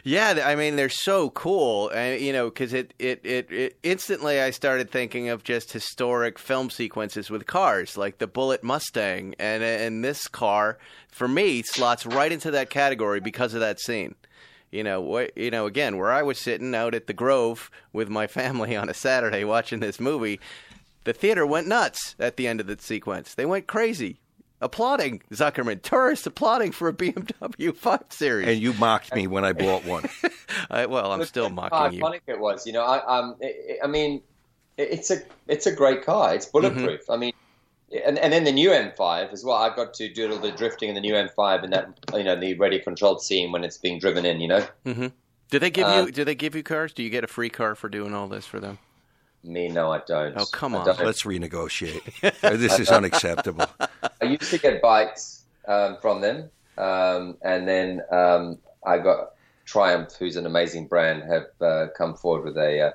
[0.04, 4.42] Yeah, I mean they're so cool, and you know, because it, it, it, it instantly
[4.42, 9.64] I started thinking of just historic film sequences with cars, like the Bullitt Mustang, and
[9.64, 10.80] and this car
[11.10, 14.16] for me slots right into that category because of that scene.
[14.72, 18.10] You know, what you know, again, where I was sitting out at the Grove with
[18.10, 20.40] my family on a Saturday watching this movie,
[21.04, 23.36] the theater went nuts at the end of the sequence.
[23.36, 24.20] They went crazy.
[24.62, 28.48] Applauding Zuckerman, tourists applauding for a BMW 5 Series.
[28.48, 30.06] And you mocked me when I bought one.
[30.72, 32.04] I, well, I'm still How mocking you.
[32.04, 32.66] iconic it was.
[32.66, 34.22] You know, I um, it, I mean,
[34.78, 36.34] it, it's a it's a great car.
[36.34, 37.02] It's bulletproof.
[37.02, 37.12] Mm-hmm.
[37.12, 37.34] I mean,
[38.06, 39.58] and and then the new M5 as well.
[39.58, 41.90] I got to do a little bit of drifting in the new M5 and that
[42.14, 44.40] you know the ready controlled scene when it's being driven in.
[44.40, 45.08] You know, Mm-hmm.
[45.52, 46.12] Do they give Uh, you?
[46.12, 46.94] Do they give you cars?
[46.94, 48.80] Do you get a free car for doing all this for them?
[49.44, 50.34] me no, I don't.
[50.36, 50.88] Oh, come on.
[50.88, 52.40] Let's renegotiate.
[52.60, 53.68] this is unacceptable.
[54.22, 59.32] I used to get bikes um, from them, um, and then um, I got
[59.66, 62.92] Triumph, who's an amazing brand, have uh, come forward with a uh,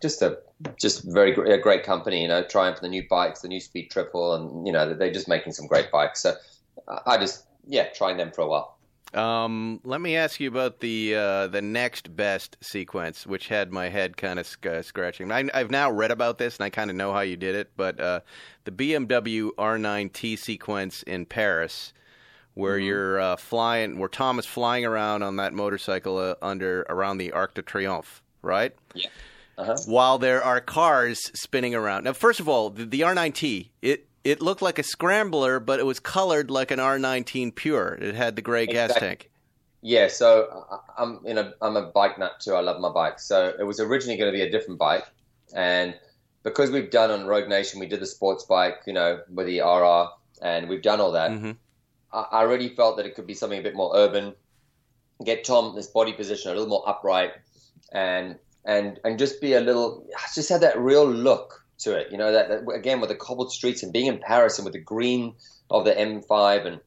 [0.00, 0.38] just a
[0.78, 2.22] just very a great company.
[2.22, 5.28] You know, Triumph, the new bikes, the new Speed Triple, and you know they're just
[5.28, 6.20] making some great bikes.
[6.20, 6.36] So
[7.06, 8.76] I just yeah, trying them for a while.
[9.12, 13.88] Um, let me ask you about the uh, the next best sequence, which had my
[13.88, 15.32] head kind of sc- uh, scratching.
[15.32, 17.72] I, I've now read about this, and I kind of know how you did it.
[17.76, 18.20] But uh,
[18.64, 21.92] the BMW R9T sequence in Paris,
[22.54, 27.18] where you're uh, flying, where Tom is flying around on that motorcycle uh, under around
[27.18, 28.74] the Arc de Triomphe, right?
[28.94, 29.08] Yeah.
[29.58, 29.76] Uh-huh.
[29.84, 32.04] while there are cars spinning around.
[32.04, 35.86] Now, first of all, the, the R9T, it it looked like a scrambler, but it
[35.86, 37.98] was colored like an R9T Pure.
[38.00, 39.30] It had the gray gas tank.
[39.82, 42.54] Yeah, so I- I'm in a I'm a bike nut too.
[42.54, 43.18] I love my bike.
[43.18, 45.06] So it was originally going to be a different bike,
[45.54, 45.94] and
[46.42, 49.60] because we've done on Rogue Nation, we did the sports bike, you know, with the
[49.60, 50.08] RR,
[50.42, 51.30] and we've done all that.
[51.30, 51.56] Mhm.
[52.12, 54.34] I, I really felt that it could be something a bit more urban,
[55.24, 57.32] get Tom this body position a little more upright,
[57.92, 62.08] and and and just be a little, just have that real look to it.
[62.10, 64.74] You know, that, that again with the cobbled streets and being in Paris and with
[64.74, 65.34] the green
[65.70, 66.80] of the M5 and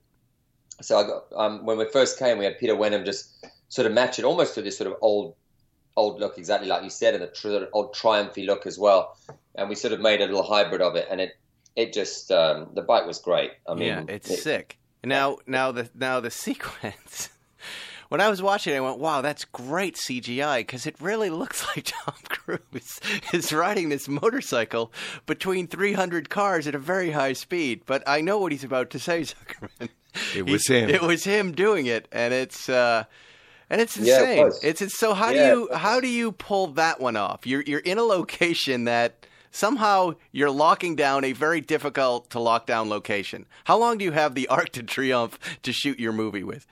[0.81, 3.93] so I got um, when we first came, we had Peter Wenham just sort of
[3.93, 5.35] match it almost to this sort of old,
[5.95, 9.17] old look, exactly like you said, and the tr- old triumphy look as well.
[9.55, 11.31] And we sort of made a little hybrid of it, and it,
[11.75, 13.51] it just um, the bike was great.
[13.67, 14.79] I mean, yeah, it's it- sick.
[15.03, 17.29] Now, now the now the sequence
[18.13, 21.65] when I was watching, it, I went, "Wow, that's great CGI," because it really looks
[21.75, 22.99] like Tom Cruise
[23.33, 24.93] is riding this motorcycle
[25.25, 27.81] between 300 cars at a very high speed.
[27.87, 29.89] But I know what he's about to say, Zuckerman.
[30.35, 30.89] It was He- him.
[30.91, 33.05] It was him doing it, and it's uh,
[33.71, 34.51] and it's Yeah, it insane.
[34.69, 35.15] it's, it's so.
[35.15, 37.47] How Yeah, do you how do you pull that one off?
[37.47, 42.67] You're you're in a location that somehow you're locking down a very difficult to lock
[42.67, 43.47] down location.
[43.63, 46.67] How long do you have the Arc de Triomphe to shoot your movie with?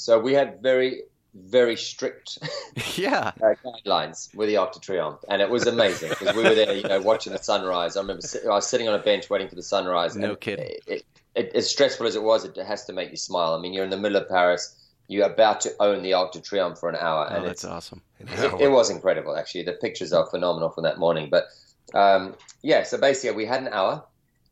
[0.00, 1.02] So we had very,
[1.34, 2.38] very strict
[2.96, 3.32] yeah.
[3.42, 6.74] uh, guidelines with the Arc de Triomphe, and it was amazing because we were there,
[6.74, 7.96] you know, watching the sunrise.
[7.96, 10.16] I remember sit- I was sitting on a bench waiting for the sunrise.
[10.16, 10.76] No and kidding.
[10.86, 13.54] It, it, as stressful as it was, it has to make you smile.
[13.54, 14.76] I mean, you're in the middle of Paris.
[15.06, 17.70] You're about to own the Arc de Triomphe for an hour, Oh, and that's it's,
[17.70, 18.00] awesome.
[18.20, 19.36] it, it was incredible.
[19.36, 21.28] Actually, the pictures are phenomenal from that morning.
[21.30, 21.48] But
[21.94, 24.04] um, yeah, so basically, we had an hour.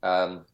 [0.03, 0.45] Um,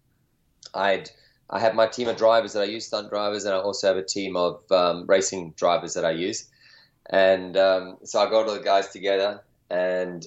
[0.73, 1.11] I'd
[1.55, 3.97] I have my team of drivers that I use, stunt drivers, and I also have
[3.97, 6.49] a team of um, racing drivers that I use.
[7.09, 9.41] And um, so I got all the guys together,
[9.71, 10.27] and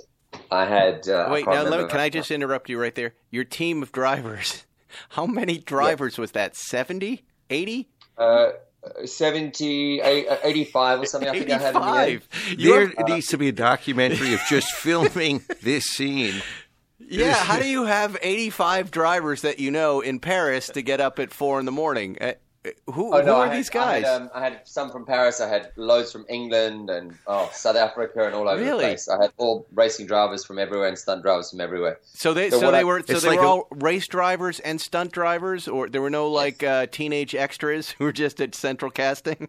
[0.49, 1.07] I had.
[1.09, 3.13] Uh, Wait, I now can't let me, can I just interrupt you right there?
[3.29, 4.63] Your team of drivers.
[5.09, 6.55] How many drivers was that?
[6.55, 7.23] 70?
[7.49, 7.89] 80?
[8.17, 8.49] Uh,
[9.03, 11.29] 70, eight- uh, 85 or something.
[11.29, 12.07] I think I had in the end.
[12.07, 12.57] 85.
[12.57, 16.41] There have- needs to be a documentary of just filming this scene.
[16.99, 21.19] Yeah, how do you have 85 drivers that you know in Paris to get up
[21.19, 22.17] at 4 in the morning?
[22.19, 22.33] Uh,
[22.65, 24.03] uh, who Oh, who are had, these guys?
[24.03, 25.39] I had, um, I had some from Paris.
[25.39, 28.79] I had loads from England and oh, South Africa and all over Really?
[28.83, 29.07] the place.
[29.07, 31.99] I had all racing drivers from everywhere and stunt drivers from everywhere.
[32.03, 34.59] so they so so they I- were so they like were a- all race drivers
[34.61, 38.55] and stunt drivers or there were no like uh, teenage extras who were just at
[38.55, 39.47] central casting?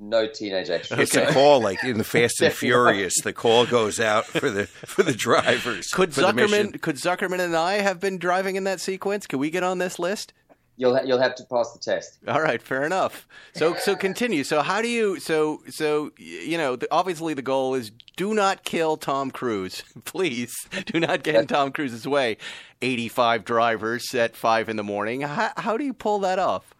[0.00, 1.00] No teenage extras.
[1.00, 3.14] It's a call like in the Fast and Furious.
[3.22, 5.88] The call goes out for the for the drivers.
[5.88, 6.22] Could for.
[6.22, 9.26] Zuckerman could Zuckerman and I have been driving in that sequence?
[9.26, 10.32] Could we get on this list?
[10.76, 12.18] You'll ha- you'll have to pass the test.
[12.26, 13.28] All right, fair enough.
[13.54, 14.42] So so continue.
[14.42, 18.64] So how do you so so you know the, obviously the goal is do not
[18.64, 19.84] kill Tom Cruise.
[20.04, 20.52] Please
[20.86, 22.36] do not get in Tom Cruise's way.
[22.82, 25.20] Eighty five drivers at five in the morning.
[25.20, 26.74] How, how do you pull that off?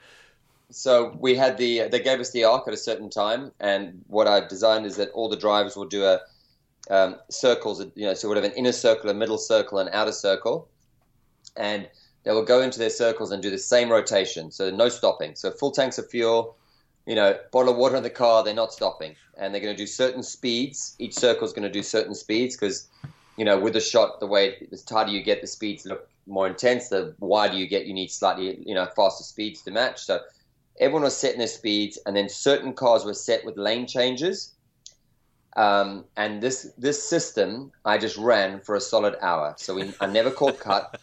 [0.75, 4.27] So we had the they gave us the arc at a certain time, and what
[4.27, 6.21] I've designed is that all the drivers will do a
[6.91, 7.81] um, circles.
[7.95, 10.69] You know, so we'll have an inner circle, a middle circle, an outer circle,
[11.57, 11.89] and
[12.25, 14.51] they will go into their circles and do the same rotation.
[14.51, 15.37] So no stopping.
[15.37, 16.57] So full tanks of fuel,
[17.07, 18.43] you know, bottle of water in the car.
[18.43, 20.97] They're not stopping, and they're going to do certain speeds.
[20.99, 22.89] Each circle is going to do certain speeds because,
[23.37, 26.49] you know, with the shot, the way the tighter you get, the speeds look more
[26.49, 26.89] intense.
[26.89, 30.03] The wider you get, you need slightly, you know, faster speeds to match.
[30.03, 30.21] So
[30.81, 34.55] everyone was setting their speeds, and then certain cars were set with lane changes.
[35.57, 39.55] Um, and this this system I just ran for a solid hour.
[39.57, 41.01] So we, I never called cut.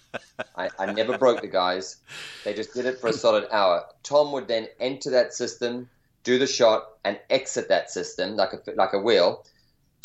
[0.58, 1.98] I, I never broke the guys.
[2.44, 3.86] They just did it for a solid hour.
[4.04, 5.90] Tom would then enter that system,
[6.24, 9.46] do the shot, and exit that system like a like a wheel.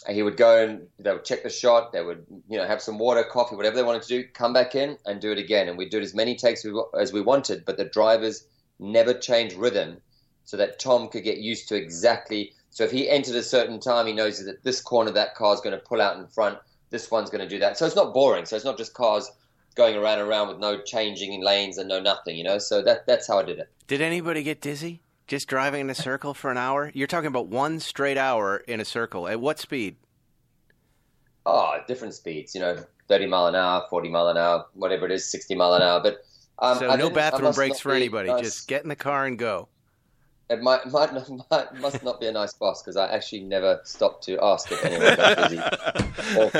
[0.06, 1.92] And he would go and they would check the shot.
[1.92, 4.24] They would you know have some water, coffee, whatever they wanted to do.
[4.32, 5.68] Come back in and do it again.
[5.68, 6.64] And we'd do it as many takes
[6.96, 7.64] as we wanted.
[7.64, 8.46] But the drivers
[8.78, 9.98] never change rhythm,
[10.44, 12.52] so that Tom could get used to exactly.
[12.70, 15.54] So if he entered a certain time, he knows that this corner of that car
[15.54, 16.58] is going to pull out in front.
[16.90, 17.76] This one's going to do that.
[17.76, 18.44] So it's not boring.
[18.44, 19.30] So it's not just cars
[19.74, 22.36] going around and around with no changing in lanes and no nothing.
[22.36, 22.58] You know.
[22.58, 23.68] So that that's how I did it.
[23.86, 26.92] Did anybody get dizzy just driving in a circle for an hour?
[26.94, 29.26] You're talking about one straight hour in a circle.
[29.26, 29.96] At what speed?
[31.44, 32.54] Oh, different speeds.
[32.54, 35.74] You know, thirty mile an hour, forty mile an hour, whatever it is, sixty mile
[35.74, 36.00] an hour.
[36.00, 36.24] But
[36.58, 38.28] um, so I no bathroom breaks for anybody.
[38.30, 39.68] nice- Just get in the car and go.
[40.48, 43.80] It might, might, not- might must not be a nice boss because I actually never
[43.82, 45.60] stopped to ask if anyone got busy.
[46.36, 46.50] Or,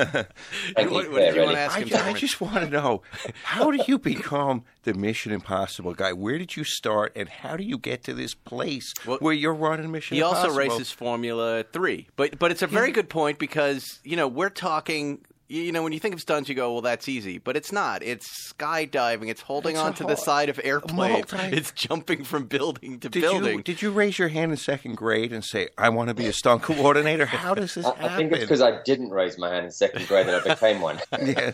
[0.88, 2.16] What- what did you wanna ask I, him, I Zuckerman?
[2.16, 3.02] just want to know
[3.42, 6.12] how do you become the Mission Impossible guy?
[6.12, 9.54] Where did you start, and how do you get to this place Well, where you're
[9.54, 14.00] running Mission He also races Formula Three, but but it's a very good point because
[14.04, 15.24] you know we're talking.
[15.48, 18.02] You know, when you think of stunts, you go, "Well, that's easy," but it's not.
[18.02, 19.28] It's skydiving.
[19.28, 21.32] It's holding It's a onto the whole- side of airplanes.
[21.32, 23.58] multi- It's jumping from building to Did building.
[23.58, 26.26] you did you raise your hand in second grade and say, "I want to be
[26.26, 27.26] a stunt coordinator"?
[27.26, 28.04] How does this I, happen?
[28.06, 30.80] I think it's because I didn't raise my hand in second grade that I became
[30.80, 30.98] one.
[31.24, 31.52] Yeah.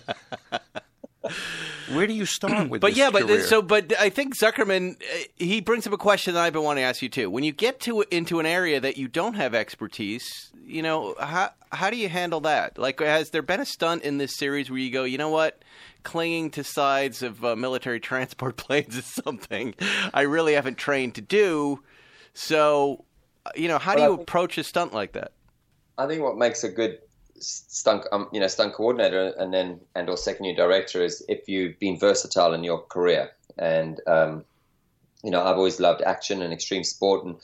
[1.91, 3.43] Where do you start with but this yeah, but career?
[3.43, 6.83] so but I think Zuckerman uh, he brings up a question that I've been wanting
[6.83, 7.29] to ask you too.
[7.29, 11.51] When you get to into an area that you don't have expertise, you know how
[11.73, 12.79] how do you handle that?
[12.79, 15.63] Like, has there been a stunt in this series where you go, you know what?
[16.03, 19.75] Clinging to sides of uh, military transport planes is something
[20.15, 21.83] I really haven't trained to do.
[22.35, 23.05] So,
[23.45, 25.33] uh, you know, how do you think- approach a stunt like that?
[25.99, 26.99] I think what makes a good
[27.43, 31.49] stunt, um, you know, stunt coordinator and then and or second year director is if
[31.49, 33.31] you've been versatile in your career.
[33.59, 34.45] And um,
[35.23, 37.37] you know, I've always loved action and extreme sport, and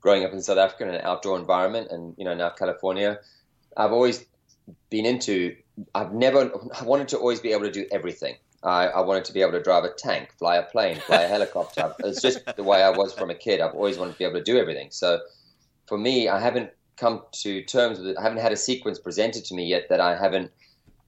[0.00, 3.18] growing up in South Africa in an outdoor environment, and you know now California,
[3.76, 4.24] I've always
[4.90, 5.56] been into.
[5.94, 6.50] I've never.
[6.78, 8.36] I wanted to always be able to do everything.
[8.62, 11.28] I, I wanted to be able to drive a tank, fly a plane, fly a
[11.36, 11.94] helicopter.
[12.00, 13.60] It's just the way I was from a kid.
[13.60, 14.88] I've always wanted to be able to do everything.
[14.90, 15.20] So
[15.86, 18.16] for me, I haven't come to terms with it.
[18.18, 20.50] I haven't had a sequence presented to me yet that I haven't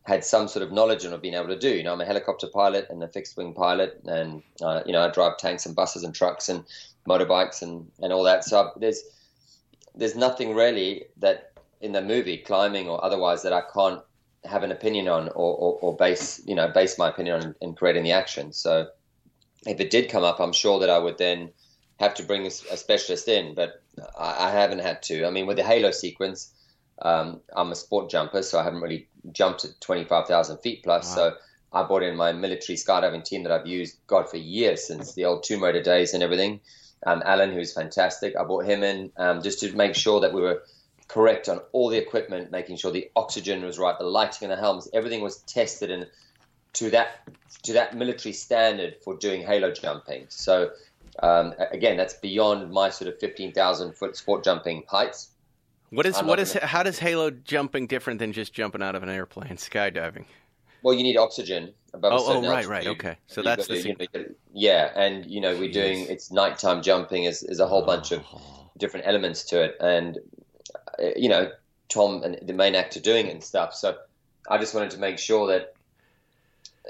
[0.05, 1.71] had some sort of knowledge on or been able to do.
[1.71, 5.03] You know, I'm a helicopter pilot and a fixed wing pilot, and uh, you know,
[5.03, 6.65] I drive tanks and buses and trucks and
[7.09, 8.45] motorbikes and, and all that.
[8.45, 9.03] So there's
[9.95, 14.01] there's nothing really that in the movie, climbing or otherwise, that I can't
[14.45, 17.75] have an opinion on or, or, or base you know base my opinion on in
[17.75, 18.53] creating the action.
[18.53, 18.89] So
[19.67, 21.51] if it did come up, I'm sure that I would then
[21.99, 23.80] have to bring a specialist in, but
[24.19, 25.27] I, I haven't had to.
[25.27, 26.53] I mean, with the Halo sequence,
[27.03, 31.15] um, I'm a sport jumper, so I haven't really jumped at 25,000 feet plus.
[31.15, 31.35] So
[31.73, 35.25] I brought in my military skydiving team that I've used, God, for years since the
[35.25, 36.61] old Tomb Raider days and everything.
[37.07, 40.43] Um, Alan, who's fantastic, I brought him in um, just to make sure that we
[40.43, 40.63] were
[41.09, 44.61] correct on all the equipment, making sure the oxygen was right, the lighting in the
[44.61, 46.07] helmets, everything was tested and
[46.73, 47.29] to that
[47.65, 50.27] to that military standard for doing halo jumping.
[50.29, 50.71] So
[51.19, 55.31] um, again, that's beyond my sort of 15,000 foot sport jumping heights.
[55.91, 59.09] What is what gonna- how does Halo jumping different than just jumping out of an
[59.09, 60.25] airplane, skydiving?
[60.83, 63.17] Well, you need oxygen above a Oh, oh, right, right, okay.
[63.27, 67.25] So You've the to, you know, yeah, and you know we're doing it's nighttime jumping
[67.25, 68.25] is, is a whole bunch of
[68.79, 70.19] different elements to it, and
[70.99, 71.51] uh, you know
[71.89, 73.75] Tom and the main actor doing it and stuff.
[73.75, 73.99] So
[74.49, 75.75] I just wanted to make sure that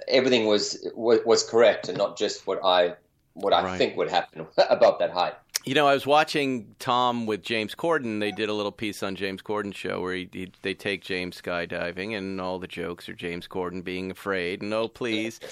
[0.07, 2.95] everything was was, was correct and not just what I
[3.35, 3.79] what I Right.
[3.79, 5.35] think would happen about that height.
[5.67, 8.19] You know, I was watching Tom with James Corden.
[8.19, 11.41] They did a little piece on James Corden's show where he, he they take James
[11.41, 14.63] skydiving, and all the jokes are James Corden being afraid.
[14.63, 15.39] No, please.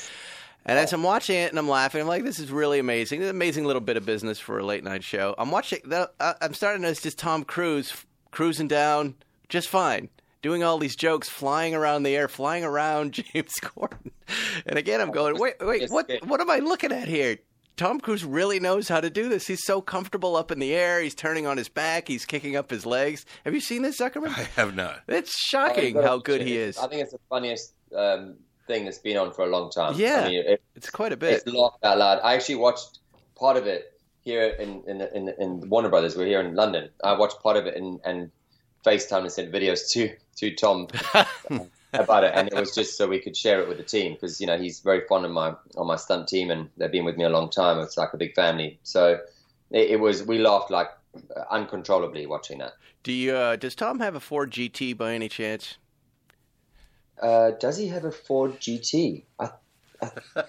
[0.67, 3.21] And as I'm watching it and I'm laughing, I'm like, "This is really amazing.
[3.21, 5.79] This an amazing little bit of business for a late night show." I'm watching.
[5.85, 9.15] The, uh, I'm starting to notice just Tom Cruise cruising down
[9.49, 10.11] just fine,
[10.43, 14.11] doing all these jokes, flying around the air, flying around James Corden.
[14.67, 16.11] And again, I'm going, "Wait, wait, what?
[16.27, 17.39] What am I looking at here?"
[17.79, 19.47] Tom Cruise really knows how to do this.
[19.47, 21.01] He's so comfortable up in the air.
[21.01, 22.09] He's turning on his back.
[22.09, 23.25] He's kicking up his legs.
[23.45, 24.37] Have you seen this, Zuckerman?
[24.37, 25.03] I have not.
[25.07, 26.77] It's shocking how good he is.
[26.77, 28.35] I think it's the funniest um,
[28.67, 29.95] thing that's been on for a long time.
[29.97, 30.25] Yeah.
[30.25, 31.35] I mean, it, It's quite a bit.
[31.35, 32.19] it's laughed out loud.
[32.25, 32.99] I actually watched
[33.37, 36.17] part of it here in in, in, in Warner Brothers.
[36.17, 36.91] We're here in London.
[37.05, 38.33] I watched part of it and, and
[38.85, 40.89] FaceTime and sent videos to to Tom
[41.93, 44.41] about it, and it was just so we could share it with the team because
[44.41, 47.17] you know he's very fond of my on my stunt team, and they've been with
[47.17, 47.79] me a long time.
[47.81, 48.79] It's like a big family.
[48.83, 49.21] So
[49.71, 50.89] it, it was we laughed like
[51.51, 52.75] uncontrollably watching that.
[53.03, 53.35] Do you?
[53.35, 55.77] Uh, does Tom have a Ford GT by any chance?
[57.21, 59.25] Uh, does he have a Ford GT?
[59.39, 59.51] I,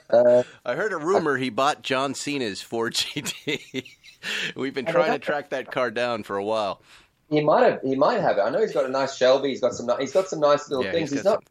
[0.10, 3.86] uh, I heard a rumor he bought John Cena's Ford GT.
[4.56, 6.82] We've been trying to track that car down for a while.
[7.30, 7.82] He might have.
[7.84, 8.42] He might have it.
[8.42, 9.50] I know he's got a nice Shelby.
[9.50, 9.90] He's got some.
[10.00, 11.10] He's got some nice little Yeah, things.
[11.12, 11.44] he's He's, not.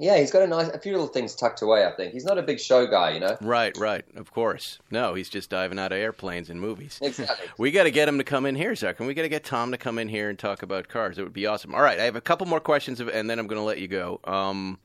[0.00, 1.84] Yeah, he's got a nice, a few little things tucked away.
[1.84, 3.10] I think he's not a big show guy.
[3.12, 3.36] You know.
[3.40, 4.04] Right, right.
[4.16, 4.78] Of course.
[4.92, 7.00] No, he's just diving out of airplanes and movies.
[7.02, 7.48] Exactly.
[7.58, 9.00] We got to get him to come in here, Zach.
[9.00, 11.18] And We got to get Tom to come in here and talk about cars.
[11.18, 11.74] It would be awesome.
[11.74, 13.78] All right, I have a couple more questions, of- and then I'm going to let
[13.80, 14.20] you go.
[14.24, 14.78] Um,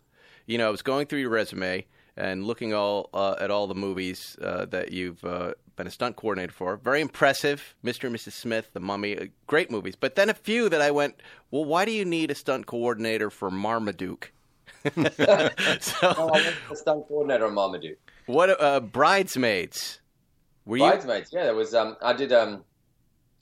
[0.47, 1.85] you know, I was going through your resume
[2.17, 6.15] and looking all uh, at all the movies uh, that you've uh, been a stunt
[6.15, 6.77] coordinator for.
[6.77, 8.05] Very impressive, Mr.
[8.05, 8.33] and Mrs.
[8.33, 9.95] Smith, The Mummy, uh, great movies.
[9.95, 11.15] But then a few that I went,
[11.51, 14.31] well, why do you need a stunt coordinator for Marmaduke?
[14.85, 14.91] Oh,
[15.79, 17.97] so, I was the stunt coordinator on Marmaduke.
[18.25, 19.99] what uh, bridesmaids?
[20.65, 20.83] Were you?
[20.83, 21.31] Bridesmaids.
[21.33, 21.73] Yeah, there was.
[21.73, 22.31] Um, I did.
[22.31, 22.63] Um,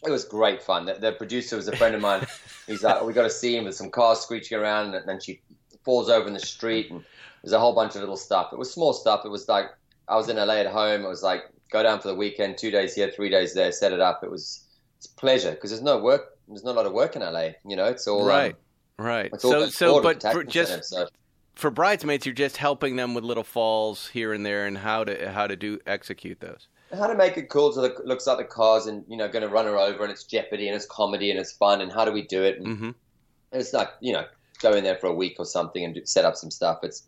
[0.05, 0.85] it was great fun.
[0.85, 2.25] The, the producer was a friend of mine.
[2.67, 5.41] He's like, we got a scene with some cars screeching around, and then she
[5.83, 7.03] falls over in the street, and
[7.43, 8.49] there's a whole bunch of little stuff.
[8.51, 9.21] It was small stuff.
[9.25, 9.67] It was like
[10.07, 11.05] I was in LA at home.
[11.05, 13.93] It was like go down for the weekend, two days here, three days there, set
[13.93, 14.23] it up.
[14.23, 14.65] It was
[14.97, 16.37] it's pleasure because there's no work.
[16.47, 17.49] There's not a lot of work in LA.
[17.65, 18.53] You know, it's all right,
[18.99, 21.07] um, Right, all So, so, but for just incentives, so.
[21.55, 25.31] for bridesmaids, you're just helping them with little falls here and there, and how to
[25.31, 26.67] how to do execute those.
[26.93, 29.27] how to make it cool so that it looks like the car's and you know
[29.29, 31.91] going to run her over and it's jeopardy and it's comedy and it's fun and
[31.91, 32.89] how do we do it and hmm
[33.53, 34.25] it's like you know
[34.61, 37.03] go in there for a week or something and do, set up some stuff it's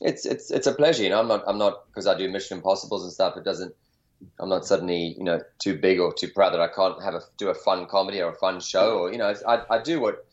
[0.00, 2.56] it's it's it's a pleasure you know i'm not i'm not because i do mission
[2.58, 3.74] impossibles and stuff it doesn't
[4.40, 7.20] i'm not suddenly you know too big or too proud that i can't have a
[7.36, 10.24] do a fun comedy or a fun show or you know i i do what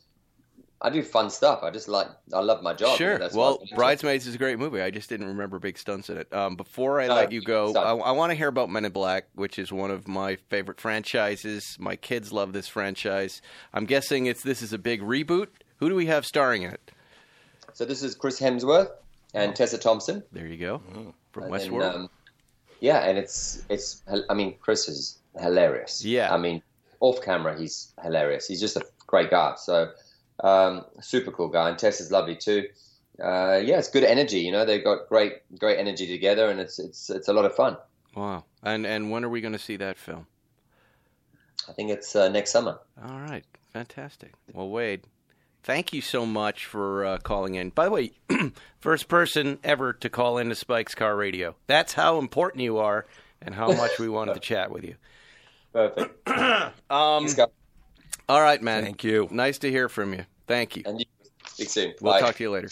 [0.81, 1.63] I do fun stuff.
[1.63, 2.97] I just like I love my job.
[2.97, 3.17] Sure.
[3.17, 3.75] That's well, what I do.
[3.75, 4.81] Bridesmaids is a great movie.
[4.81, 6.31] I just didn't remember big stunts in it.
[6.33, 8.01] Um, before I No, let you go, sorry.
[8.01, 10.79] I, I want to hear about Men in Black, which is one of my favorite
[10.79, 11.77] franchises.
[11.79, 13.41] My kids love this franchise.
[13.73, 15.47] I'm guessing it's this is a big reboot.
[15.77, 16.91] Who do we have starring in it?
[17.73, 18.91] So this is Chris Hemsworth
[19.33, 20.23] and Tessa Thompson.
[20.33, 20.81] There you go.
[21.31, 21.79] From And Westworld.
[21.79, 22.09] then, um,
[22.85, 24.03] yeah, and it's it's.
[24.29, 26.05] I mean, Chris is hilarious.
[26.05, 26.31] Yeah.
[26.31, 26.61] I mean,
[26.99, 28.47] off camera, he's hilarious.
[28.47, 29.55] He's just a great guy.
[29.57, 29.89] So
[30.43, 32.67] um, super cool guy, and Tess is lovely too.
[33.19, 34.39] Uh, yeah, it's good energy.
[34.39, 37.55] You know, they've got great great energy together, and it's it's it's a lot of
[37.55, 37.75] fun.
[38.15, 38.43] Wow.
[38.61, 40.27] And and when are we going to see that film?
[41.67, 42.77] I think it's uh, next summer.
[43.03, 43.45] All right.
[43.73, 44.33] Fantastic.
[44.53, 45.07] Well, Wade,
[45.65, 47.71] thank you so much for uh, calling in.
[47.71, 48.11] By the way,
[48.79, 51.55] first person ever to call into Spike's Car Radio.
[51.67, 53.05] That's how important you are
[53.41, 54.95] and how much we wanted to chat with you.
[55.73, 56.29] Perfect.
[56.89, 57.47] Um, Thanks, guys.
[58.29, 58.83] all right, man.
[58.83, 59.27] Thank you.
[59.31, 60.25] Nice to hear from you.
[60.47, 60.83] Thank you.
[60.85, 61.05] And you.
[61.47, 61.93] Speak soon.
[61.99, 62.19] We'll Bye.
[62.21, 62.69] talk to you later.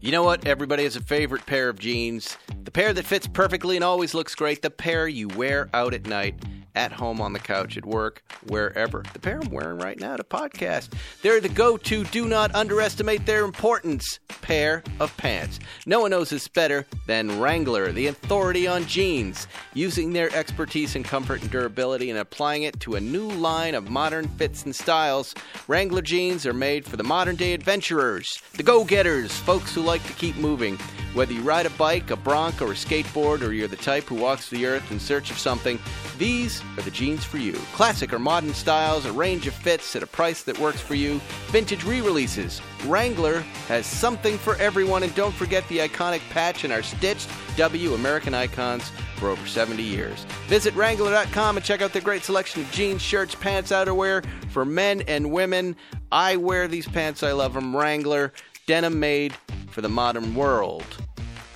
[0.00, 0.46] You know what?
[0.46, 2.36] Everybody has a favorite pair of jeans.
[2.62, 4.62] The pair that fits perfectly and always looks great.
[4.62, 6.36] The pair you wear out at night,
[6.78, 9.02] at home, on the couch, at work, wherever.
[9.12, 10.92] The pair I'm wearing right now to podcast.
[11.22, 15.58] They're the go to, do not underestimate their importance pair of pants.
[15.86, 21.02] No one knows this better than Wrangler, the authority on jeans, using their expertise in
[21.02, 25.34] comfort and durability and applying it to a new line of modern fits and styles.
[25.66, 30.04] Wrangler jeans are made for the modern day adventurers, the go getters, folks who like
[30.06, 30.78] to keep moving.
[31.14, 34.14] Whether you ride a bike, a bronc, or a skateboard, or you're the type who
[34.14, 35.78] walks the earth in search of something,
[36.18, 37.52] these are the jeans for you.
[37.72, 41.20] Classic or modern styles, a range of fits at a price that works for you,
[41.48, 42.60] vintage re releases.
[42.86, 47.94] Wrangler has something for everyone, and don't forget the iconic patch in our stitched W
[47.94, 50.24] American icons for over 70 years.
[50.46, 55.02] Visit Wrangler.com and check out the great selection of jeans, shirts, pants, outerwear for men
[55.08, 55.76] and women.
[56.12, 57.76] I wear these pants, I love them.
[57.76, 58.32] Wrangler,
[58.66, 59.34] denim made
[59.70, 60.86] for the modern world.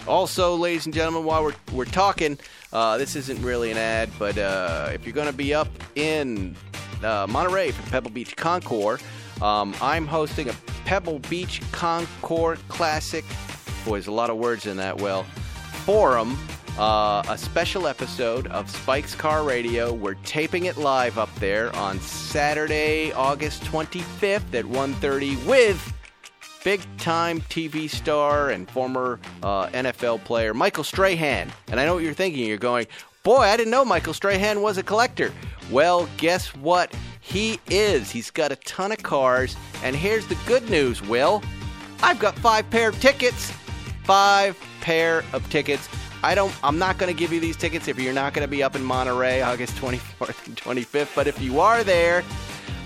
[0.07, 2.39] Also, ladies and gentlemen, while we're, we're talking,
[2.73, 6.57] uh, this isn't really an ad, but uh, if you're going to be up in
[7.03, 9.03] uh, Monterey for Pebble Beach Concours,
[9.41, 10.55] um, I'm hosting a
[10.85, 13.25] Pebble Beach Concours Classic.
[13.85, 15.01] Boy, there's a lot of words in that.
[15.01, 15.25] Well,
[15.85, 16.39] forum,
[16.79, 19.93] uh, a special episode of Spike's Car Radio.
[19.93, 25.93] We're taping it live up there on Saturday, August 25th at 1:30 with
[26.65, 31.53] big time TV star and former uh, NFL player Michael Strahan.
[31.69, 32.47] And I know what you're thinking.
[32.47, 32.87] You're going,
[33.23, 35.33] boy, I didn't know Michael Strahan was a collector.
[35.71, 36.95] Well, guess what?
[37.21, 38.11] He is.
[38.11, 39.57] He's got a ton of cars.
[39.83, 41.43] And here's the good news, Will.
[42.03, 43.53] I've got five pair of tickets.
[44.05, 45.89] Five pair of tickets.
[46.25, 46.53] I don't.
[46.63, 48.77] I'm not going to give you these tickets if you're not going to be up
[48.77, 51.15] in Monterey August 24th and 25th.
[51.15, 52.23] But if you are there,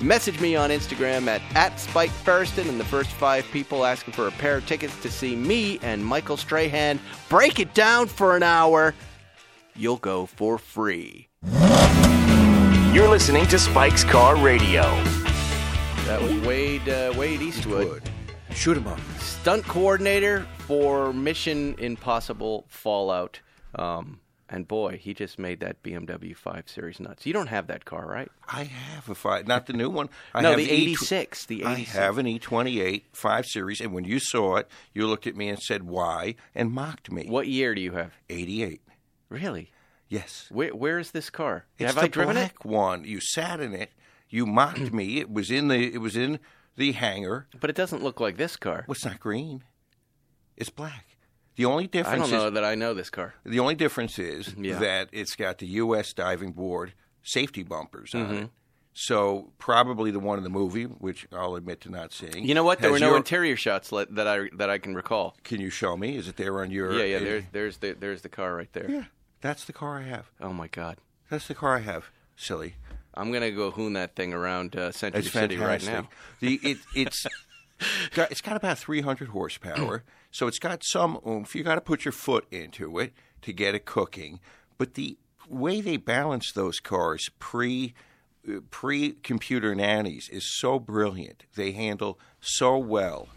[0.07, 4.29] Message me on Instagram at, at Spike Feresten, and the first five people asking for
[4.29, 8.45] a pair of tickets to see me and Michael Strahan break it down for an
[8.45, 8.95] hour,
[9.75, 11.27] you'll go for free.
[12.93, 14.83] You're listening to Spike's Car Radio.
[16.05, 18.11] That was Wade uh, Wade Eastwood, Good.
[18.55, 19.01] Shoot him up.
[19.19, 23.41] stunt coordinator for Mission Impossible Fallout.
[23.75, 27.27] Um, and boy, he just made that BMW 5 Series nuts.
[27.27, 28.31] You don't have that car, right?
[28.49, 30.09] I have a five, not the new one.
[30.33, 31.47] I no, have the E 86.
[31.47, 31.97] The 86.
[31.97, 35.49] I have an E28 5 Series, and when you saw it, you looked at me
[35.49, 36.37] and said, why?
[36.55, 37.27] And mocked me.
[37.29, 38.13] What year do you have?
[38.29, 38.81] 88.
[39.29, 39.73] Really?
[40.09, 40.47] Yes.
[40.51, 41.67] Where, where is this car?
[41.79, 42.53] It's have the I driven it?
[42.63, 43.05] one.
[43.05, 43.91] You sat in it.
[44.29, 45.19] You mocked me.
[45.19, 45.93] It was in the.
[45.93, 46.39] It was in
[46.77, 47.49] the hangar.
[47.59, 48.85] But it doesn't look like this car.
[48.87, 49.65] Well, it's not green.
[50.57, 51.16] It's black.
[51.57, 53.35] The only difference I don't know is that I know this car.
[53.45, 54.79] the only difference is Yeah.
[54.79, 56.13] that it's got the U.S.
[56.13, 56.93] Diving Board
[57.23, 58.35] safety bumpers on Mm-hmm.
[58.45, 58.51] it.
[58.99, 62.45] So probably the one in the movie, which I'll admit to not seeing.
[62.47, 62.79] You know what?
[62.79, 65.37] There were no your- interior shots let, that I that I can recall.
[65.45, 66.17] Can you show me?
[66.17, 66.93] Is it there on your?
[66.95, 67.17] Yeah, yeah.
[67.17, 68.91] uh, There's there's the there's the car right there.
[68.91, 69.05] yeah,
[69.43, 70.31] that's the car I have.
[70.41, 70.97] Oh my God,
[71.29, 72.07] That's the car I have.
[72.37, 72.77] Silly.
[73.13, 76.09] I'm gonna go hoon that thing around uh, Century City right now.
[76.41, 77.27] The it it's
[78.15, 80.05] got, it's got about 300 horsepower,
[80.37, 81.55] so it's got some um, oomph.
[81.55, 84.41] You got to put your foot into it to get it cooking.
[84.77, 85.17] But the
[85.49, 87.95] way they balance those cars pre
[88.47, 91.45] uh, pre computer nannies is so brilliant.
[91.55, 93.29] They handle so well.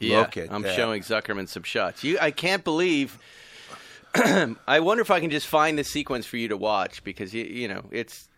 [0.00, 0.74] Yeah, Look at I'm that.
[0.74, 2.02] showing Zuckerman some shots.
[2.02, 3.18] You, I can't believe.
[4.14, 7.44] I wonder if I can just find the sequence for you to watch because you
[7.44, 8.28] you know it's.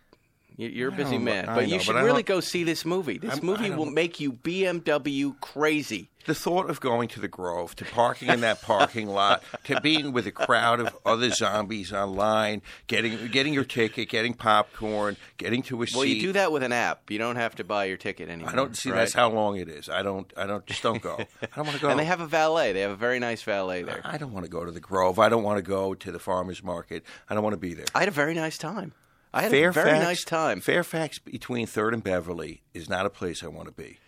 [0.56, 2.84] You- You're a busy man, I but you know, should but really go see this
[2.84, 3.18] movie.
[3.18, 6.10] This I'm- movie will make you BMW crazy.
[6.26, 10.12] The thought of going to the Grove, to parking in that parking lot, to being
[10.12, 15.76] with a crowd of other zombies online, getting getting your ticket, getting popcorn, getting to
[15.76, 15.96] a Well, seat.
[15.96, 17.08] Well, you do that with an app.
[17.12, 18.50] You don't have to buy your ticket anymore.
[18.50, 18.96] I don't see right?
[18.98, 19.88] that's how long it is.
[19.88, 20.32] I don't.
[20.36, 20.66] I don't.
[20.66, 21.16] Just don't go.
[21.42, 21.90] I don't want to go.
[21.90, 22.72] And they have a valet.
[22.72, 24.00] They have a very nice valet there.
[24.02, 25.20] I don't want to go to the Grove.
[25.20, 27.04] I don't want to go to the farmers market.
[27.30, 27.86] I don't want to be there.
[27.94, 28.94] I had a very nice time.
[29.36, 30.60] I had Fairfax, a very nice time.
[30.60, 33.98] Fairfax between Third and Beverly is not a place I want to be.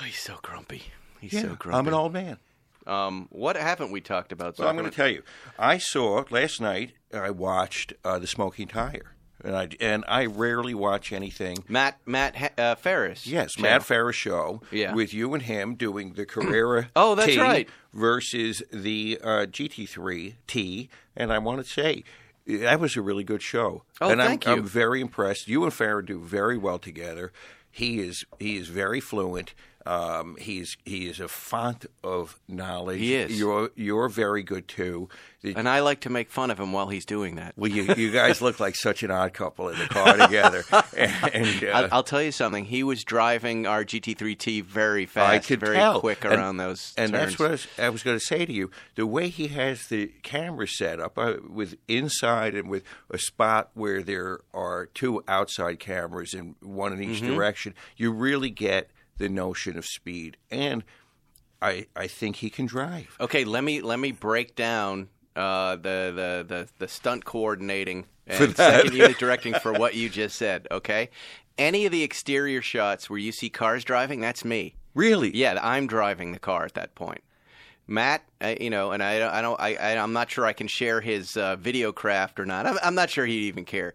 [0.00, 0.82] Oh, he's so grumpy.
[1.20, 1.78] He's Yeah, so grumpy.
[1.78, 2.38] I'm an old man.
[2.86, 4.56] Um, what haven't we talked about?
[4.56, 5.22] So I'm going to tell you.
[5.58, 6.92] I saw last night.
[7.12, 9.12] I watched uh, the Smoking Tire.
[9.42, 11.58] and I and I rarely watch anything.
[11.68, 13.18] Matt Matt uh, Farah.
[13.26, 13.70] Yes, channel.
[13.70, 14.92] Matt Farah show Yeah.
[14.94, 16.90] with you and him doing the Carrera.
[16.94, 17.68] Oh, that's T right.
[17.92, 22.04] Versus the uh, GT3 T, and I want to say
[22.46, 23.82] that was a really good show.
[24.00, 24.62] Oh, and thank I'm, you.
[24.62, 25.48] I'm very impressed.
[25.48, 27.32] You and Farah do very well together.
[27.70, 29.54] He is he is very fluent.
[29.86, 32.98] Um, he's he is a font of knowledge.
[33.00, 33.38] He is.
[33.38, 35.08] You're you're very good too.
[35.42, 37.52] The- And I like to make fun of him while he's doing that.
[37.56, 40.64] well, you, you guys look like such an odd couple in the car together.
[40.96, 42.64] And, uh, I'll, I'll tell you something.
[42.64, 46.00] He was driving our GT3T very fast, I could very tell.
[46.00, 47.36] quick And- around those And turns.
[47.36, 48.70] that's what I was, I was going to say to you.
[48.94, 53.70] The way he has the camera set up uh, with inside and with a spot
[53.74, 57.34] where there are two outside cameras and one in each Mm-hmm.
[57.34, 60.36] direction, you really get the notion of speed.
[60.50, 60.84] And
[61.60, 63.16] I I think he can drive.
[63.20, 68.56] Okay, let me let me break down uh, the, the the the stunt coordinating and
[68.56, 70.66] second unit directing for what you just said.
[70.70, 71.10] Okay,
[71.58, 74.74] any of the exterior shots where you see cars driving, that's me.
[74.94, 75.34] Really?
[75.36, 77.22] Yeah, I'm driving the car at that point.
[77.86, 80.66] Matt, uh, you know, and I, I don't, I, I, am not sure I can
[80.66, 82.66] share his uh, video craft or not.
[82.66, 83.94] I'm, I'm not sure he'd even care,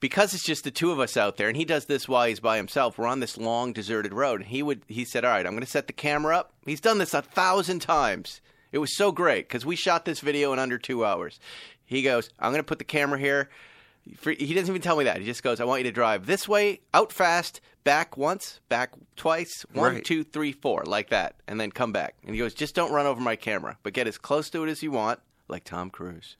[0.00, 2.40] because it's just the two of us out there, and he does this while he's
[2.40, 2.98] by himself.
[2.98, 5.64] We're on this long deserted road, and he would, he said, "All right, I'm going
[5.64, 8.40] to set the camera up." He's done this a thousand times.
[8.72, 11.38] It was so great because we shot this video in under two hours.
[11.84, 13.50] He goes, "I'm going to put the camera here."
[14.04, 15.18] He doesn't even tell me that.
[15.18, 18.92] He just goes, "I want you to drive this way, out fast, back once, back
[19.16, 20.04] twice, one, Right.
[20.04, 23.06] two, three, four, like that, and then come back." And he goes, "Just don't run
[23.06, 26.36] over my camera, but get as close to it as you want, like Tom Cruise,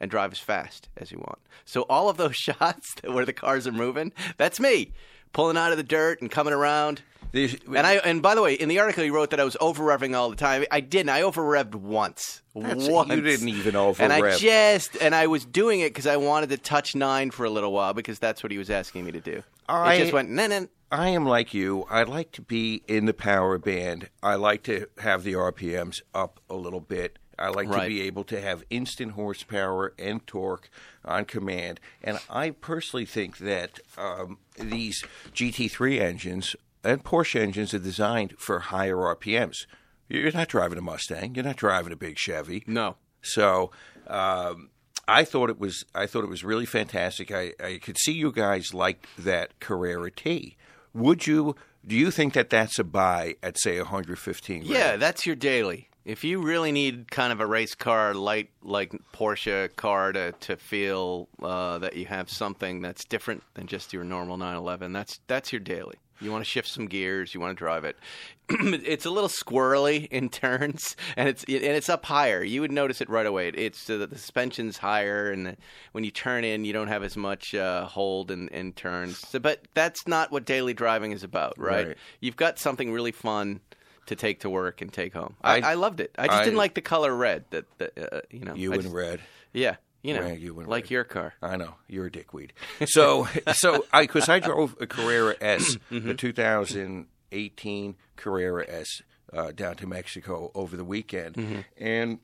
[0.00, 3.32] and drive as fast as you want." So all of those shots that where the
[3.32, 4.92] cars are moving, that's me
[5.32, 7.02] pulling out of the dirt and coming around.
[7.32, 9.56] There's- And I and by the way, in the article he wrote that I was
[9.60, 10.64] over revving all the time.
[10.72, 11.10] I didn't.
[11.10, 12.42] I over revved once.
[12.56, 16.16] That's- you didn't even over And I just and I was doing it because I
[16.16, 19.12] wanted to touch nine for a little while because that's what he was asking me
[19.12, 19.44] to do.
[19.68, 20.62] I- it just went nah, nah.
[20.90, 21.86] I am like you.
[21.88, 24.08] I like to be in the power band.
[24.24, 27.19] I like to have the RPMs up a little bit.
[27.40, 30.68] I like to be able to have instant horsepower and torque
[31.04, 31.80] on command.
[32.02, 35.02] And I personally think that um, these
[35.34, 39.66] GT3 engines and Porsche engines are designed for higher RPMs.
[40.08, 41.34] You're not driving a Mustang.
[41.34, 42.64] You're not driving a big Chevy.
[42.66, 42.96] No.
[43.22, 43.70] So
[44.06, 44.70] um,
[45.06, 47.30] I thought it was I thought it was really fantastic.
[47.30, 50.56] I, I could see you guys like that Carrera T.
[50.94, 51.54] Would you?
[51.86, 54.66] Do you think that that's a buy at say 115?
[54.66, 54.70] grand?
[54.70, 55.89] Yeah, that's your daily.
[56.04, 60.56] If you really need kind of a race car, light like Porsche car to to
[60.56, 65.52] feel uh, that you have something that's different than just your normal 911, that's that's
[65.52, 65.96] your daily.
[66.20, 67.96] You want to shift some gears, you want to drive it.
[68.50, 72.42] it's a little squirrely in turns, and it's and it's up higher.
[72.42, 73.48] You would notice it right away.
[73.48, 75.56] It's uh, the suspension's higher, and the,
[75.92, 79.18] when you turn in, you don't have as much uh, hold in, in turns.
[79.18, 81.88] So, but that's not what daily driving is about, right?
[81.88, 81.96] Right.
[82.20, 83.60] You've got something really fun
[84.06, 85.36] to take to work and take home.
[85.42, 86.14] I, I- I, loved it.
[86.18, 87.44] I just I- didn't like the color red.
[87.50, 89.20] That, that uh, you know, you just- red.
[89.52, 90.90] Yeah, you know, you in like red.
[90.90, 91.34] your car.
[91.42, 92.52] I know you're a dickweed.
[92.86, 96.08] So, so I because I drove a Carrera S, Mm-hmm.
[96.08, 101.60] the 2018 Carrera S, uh, down to Mexico over the weekend, Mm-hmm.
[101.76, 102.18] and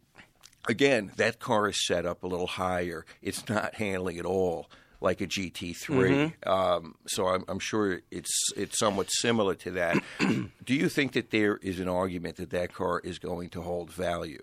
[0.68, 3.05] again, that car is set up a little higher.
[3.22, 4.68] It's not handling at all
[5.01, 5.74] like a GT3.
[5.86, 6.49] Mm-hmm.
[6.49, 10.03] Um, so I'm, I'm sure it's it's somewhat similar to that.
[10.20, 13.90] Do you think that there is an argument that that car is going to hold
[13.90, 14.42] value?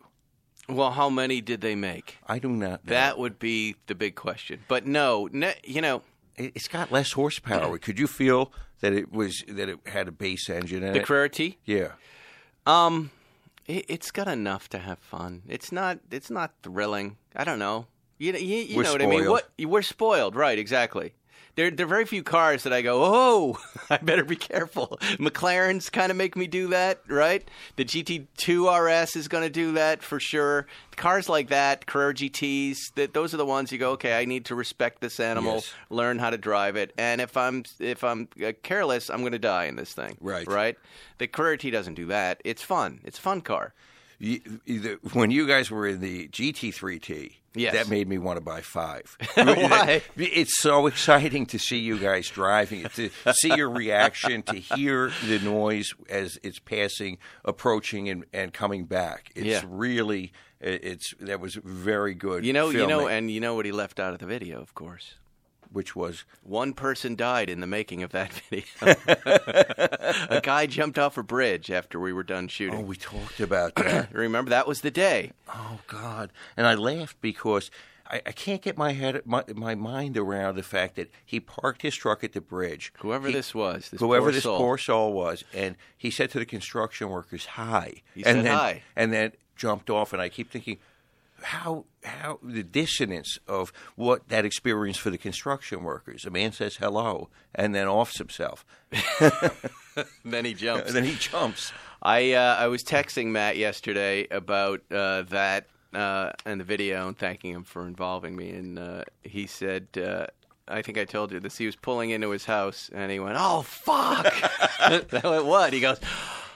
[0.70, 2.18] Well, how many did they make?
[2.26, 2.86] I do not.
[2.86, 2.89] Know.
[2.91, 4.62] That would be the big question.
[4.70, 5.28] But no,
[5.64, 6.04] you know,
[6.38, 7.78] It- it's got less horsepower.
[7.78, 11.06] Could you feel that it was that it had a base engine in the it?
[11.06, 11.58] Carrera T.
[11.66, 11.91] yeah.
[12.66, 13.12] Um,
[13.68, 15.41] it, it's got enough to have fun.
[15.49, 15.99] It's not.
[16.12, 17.18] It's not thrilling.
[17.36, 17.88] I don't know.
[18.24, 19.30] You know, you, you know what I mean.
[19.30, 20.57] What we're spoiled, right?
[20.57, 21.13] Exactly.
[21.55, 23.59] There, there are very few cars that I go, oh,
[23.89, 24.97] I better be careful.
[25.19, 27.47] McLarens kind of make me do that, right?
[27.76, 30.65] The GT2 RS is going to do that for sure.
[30.95, 34.45] Cars like that, Carrera GTs, that those are the ones you go, okay, I need
[34.45, 35.74] to respect this animal, Yes.
[35.89, 39.39] learn how to drive it, and if I'm if I'm uh, careless, I'm going to
[39.39, 40.47] die in this thing, Right.
[40.47, 40.78] Right.
[41.17, 42.41] The Carrera T doesn't do that.
[42.45, 43.01] It's fun.
[43.03, 43.74] It's a fun car.
[44.17, 44.39] You,
[45.11, 47.74] when you guys were in the GT3T, Yes.
[47.74, 49.16] that made me want to buy five.
[49.36, 50.01] Why?
[50.18, 55.12] It's so exciting to see you guys driving it, to see your reaction, to hear
[55.28, 59.30] the noise as it's passing, approaching, and, and coming back.
[59.36, 59.62] It's Yeah.
[59.68, 62.43] really, it's that was very good.
[62.45, 64.74] You know, you know, and you know what he left out of the video, of
[64.74, 65.16] course.
[65.72, 68.64] which was One person died in the making of that video.
[70.30, 72.80] a guy jumped off a bridge after we were done shooting.
[72.80, 74.13] oh, we talked about that.
[74.13, 75.32] Remember that was the day.
[75.53, 76.32] Oh God!
[76.57, 77.69] And I laughed because
[78.09, 81.82] I, I can't get my head my, my mind around the fact that he parked
[81.82, 82.91] his truck at the bridge.
[82.99, 84.57] Whoever He- this was, this whoever poor this soul.
[84.57, 88.53] poor soul was, and he said to the construction workers, "Hi," He and said then,
[88.57, 88.84] hi.
[88.95, 90.13] and then jumped off.
[90.13, 90.78] And I keep thinking,
[91.41, 96.26] how how the dissonance of what that experience for the construction workers.
[96.26, 98.65] A man says hello and then offs himself,
[100.26, 100.88] then he jumps.
[100.88, 101.72] and then he jumps.
[102.02, 107.18] I uh, I was texting Matt yesterday about uh, that uh, and the video and
[107.18, 109.88] thanking him for involving me, and uh, he said.
[109.98, 110.28] Uh,
[110.66, 111.58] I think I told you this.
[111.58, 114.26] He was pulling into his house, and he went, "Oh fuck!"
[114.80, 116.00] I went, "What?" He goes,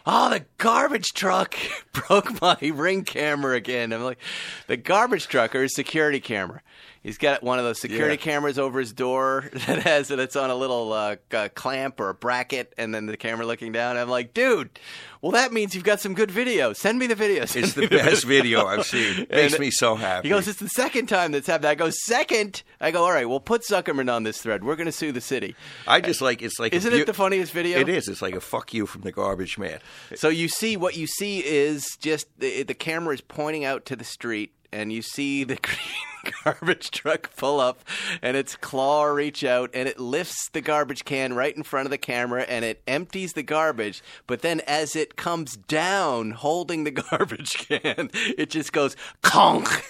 [0.06, 1.56] "Oh, the garbage truck
[1.92, 4.20] broke my ring camera again." I'm like,
[4.68, 6.62] "The garbage truck or his security camera?"
[7.08, 8.18] He's got one of those security Yeah.
[8.34, 10.20] cameras over his door that has it.
[10.20, 13.72] It's on a little uh, c- clamp or a bracket, and then the camera looking
[13.72, 13.96] down.
[13.96, 14.78] I'm like, dude,
[15.22, 16.74] well, that means you've got some good video.
[16.74, 17.46] Send me the video.
[17.46, 19.26] Send It's me the best video I've seen.
[19.32, 20.28] Makes And me so happy.
[20.28, 21.68] He goes, it's the second time that's happened.
[21.68, 22.62] I go, second?
[22.82, 24.64] I go, all right, well, put Zuckerman on this thread.
[24.64, 25.56] We're going to sue the city.
[25.88, 27.80] I just like it's like Isn't beau- it the funniest video?
[27.80, 28.08] It is.
[28.10, 29.80] It's like a fuck you from the garbage man.
[30.16, 33.96] So you see, what you see is just the, the camera is pointing out to
[33.96, 37.84] the street, and you see the green garbage truck pull up,
[38.22, 41.92] and its claw reach out, and it lifts the garbage can right in front of
[41.92, 44.02] the camera, and it empties the garbage.
[44.26, 49.86] But then, as it comes down, holding the garbage can, it just goes conk.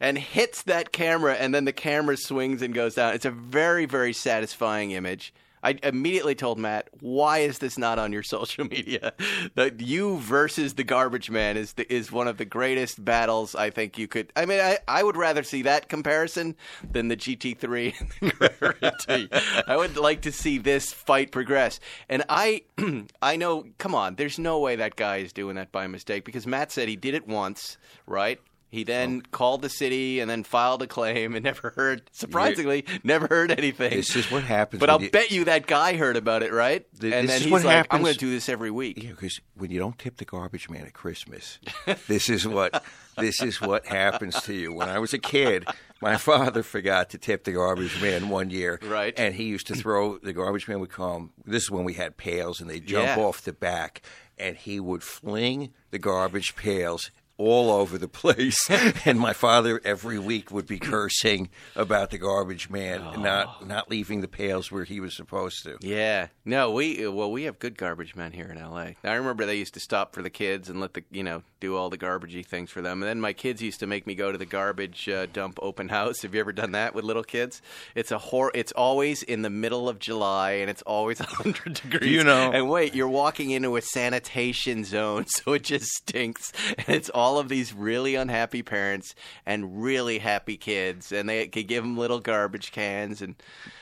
[0.00, 3.14] And hits that camera, and then the camera swings and goes down.
[3.14, 5.32] It's a very, very satisfying image.
[5.62, 9.12] I immediately told Matt, "Why is this not on your social media?
[9.54, 13.70] The you versus the garbage man is the, is one of the greatest battles I
[13.70, 14.32] think you could.
[14.36, 16.56] I mean, I, I would rather see that comparison
[16.90, 19.28] than the GT3 and the
[19.68, 21.80] Carrera would like to see this fight progress.
[22.08, 22.62] And I
[23.22, 26.46] I know, come on, there's no way that guy is doing that by mistake because
[26.46, 28.40] Matt said he did it once, right?
[28.72, 33.26] He then called the city and then filed a claim and never heard, surprisingly, never
[33.26, 33.90] heard anything.
[33.90, 36.86] This is what happens But I'll you- bet you that guy heard about it, right?
[36.98, 39.02] Th- and this then is he's what like, "I'm going to do this every week."
[39.02, 41.58] Yeah, because when you don't tip the garbage man at Christmas,
[42.08, 42.82] this is what
[43.18, 44.72] this is what happens to you.
[44.72, 45.68] When I was a kid,
[46.00, 49.12] my father forgot to tip the garbage man one year, Right.
[49.18, 51.32] And he used to throw the garbage man would come.
[51.44, 53.18] This is when we had pails, and they jump Yeah.
[53.22, 54.00] off the back,
[54.38, 57.10] and he would fling the garbage pails.
[57.44, 58.56] All over the place,
[59.04, 64.20] and my father every week would be cursing about the garbage man not not leaving
[64.20, 65.76] the pails where he was supposed to.
[65.80, 66.28] Yeah.
[66.44, 68.90] No, we well we have good garbage men here in LA.
[69.02, 71.76] I remember they used to stop for the kids and let the you know do
[71.76, 73.02] all the garbagey things for them.
[73.02, 75.88] And then my kids used to make me go to the garbage uh, dump open
[75.88, 76.22] house.
[76.22, 77.60] Have you ever done that with little kids?
[77.96, 82.10] It's a hor- It's always in the middle of July and it's always 100 degrees.
[82.10, 86.52] You know- And wait, you're walking into a sanitation zone, so it just stinks.
[86.78, 89.14] And it's all of these really unhappy parents
[89.46, 93.34] and really happy kids, and they could give them little garbage cans and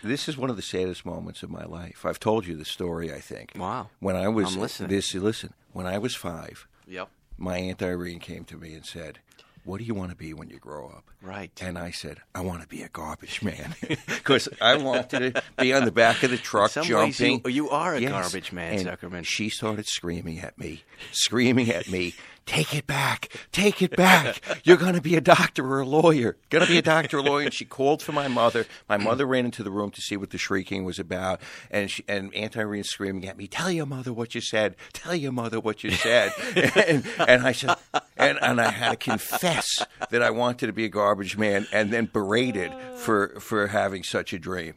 [0.03, 2.05] This is one of the saddest moments of my life.
[2.05, 3.53] I've told you the story, I think.
[3.57, 3.89] Wow.
[4.01, 4.91] When I was I'm listening.
[4.91, 7.09] this listen, when I was 5, yep.
[7.39, 9.19] my aunt Irene came to me and said,
[9.65, 11.51] "What do you want to be when you grow up?" Right.
[11.63, 13.75] And I said, "I want to be a garbage man
[14.07, 17.95] because I wanted to be on the back of the truck jumping." you- you are
[17.95, 18.11] a Yes.
[18.11, 19.25] garbage man, And Zuckerman.
[19.27, 20.83] She started screaming at me,
[21.13, 22.15] screaming at me,
[22.47, 23.29] "Take it back!
[23.53, 24.43] Take it back!
[24.65, 26.37] You're going to be a doctor or a lawyer.
[26.51, 28.67] Going to be a doctor or a lawyer." And she called for my mother.
[28.89, 32.05] My mother ran into the room to see what the shrieking was about, and she,
[32.09, 34.77] and Aunt Irene screaming at me, "Tell your mother what you said.
[34.93, 37.77] Tell your mother what you said." and, and I said,
[38.17, 41.93] and, and I had to confess that I wanted to be a garbage man, and
[41.93, 44.75] then berated for for having such a dream.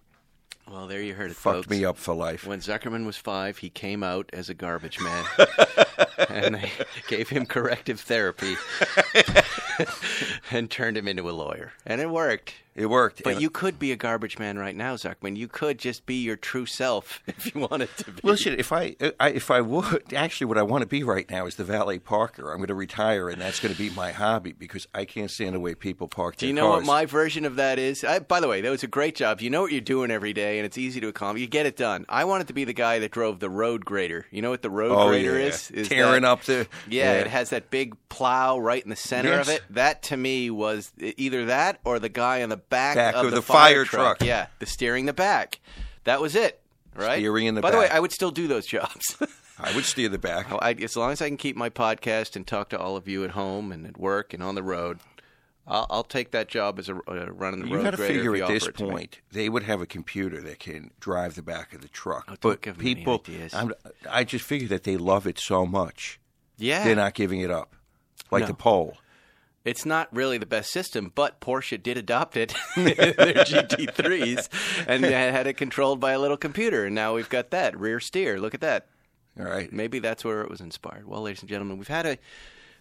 [0.70, 1.70] Well, there you heard it, Fucked folks.
[1.70, 2.48] me up for life.
[2.48, 5.26] When Zuckerman was five, he came out as a garbage man,
[6.30, 6.72] and they
[7.08, 8.56] gave him corrective therapy
[10.52, 12.54] and turned him into a lawyer, and it worked.
[12.76, 13.24] It worked.
[13.24, 15.38] But And- you could be a garbage man right now, Zuckerman.
[15.38, 18.22] You could just be your true self if you wanted to be.
[18.24, 21.46] Listen, if I, I if I would actually, what I want to be right now
[21.46, 22.52] is the valet parker.
[22.52, 25.54] I'm going to retire, and that's going to be my hobby because I can't stand
[25.56, 26.78] the way people park Do you know cars.
[26.82, 28.04] what my version of that is?
[28.04, 29.42] I, by the way, that was a great job.
[29.42, 31.42] You know what you're doing every day, and it's easy to accomplish.
[31.42, 32.06] You get it done.
[32.10, 34.26] I wanted to be the guy that drove the road grader.
[34.32, 35.70] You know what the road oh grader yeah, is?
[35.72, 39.30] is tearing that- up the Yeah, it has that big plow right in the center
[39.30, 39.48] Yes.
[39.48, 39.62] of it.
[39.72, 43.32] That to me was either that or the guy on the back, Back of, of
[43.32, 44.18] the, the fire truck.
[44.20, 44.28] truck.
[44.28, 45.60] Yeah, the steering the back.
[46.06, 46.60] That was it.
[46.96, 47.20] Right.
[47.20, 47.72] Steering in the back.
[47.72, 47.90] By the way.
[47.90, 49.18] I would still do those jobs.
[49.60, 50.48] I would steer the back.
[50.52, 53.24] I, as long as I can keep my podcast and talk to all of you
[53.24, 55.00] at home and at work and on the road,
[55.68, 58.36] I'll, I'll take that job as a uh, running the You road got to figure
[58.36, 61.88] at this point they would have a computer that can drive the back of the
[61.88, 62.26] truck.
[62.30, 63.24] Oh, but give 'em any people,
[64.10, 66.20] I just figure that they love it so much
[66.58, 66.84] Yeah.
[66.84, 67.76] they're not giving it up,
[68.32, 68.48] like No.
[68.48, 68.98] the pole.
[69.66, 72.94] It's not really the best system, but Porsche did adopt it in their
[73.34, 74.50] GT3s
[74.88, 76.86] and had it controlled by a little computer.
[76.86, 78.40] And now we've got that rear steer.
[78.40, 78.88] Look at that.
[79.40, 79.72] All right.
[79.72, 81.08] Maybe that's where it was inspired.
[81.08, 82.18] Well, ladies and gentlemen, we've had a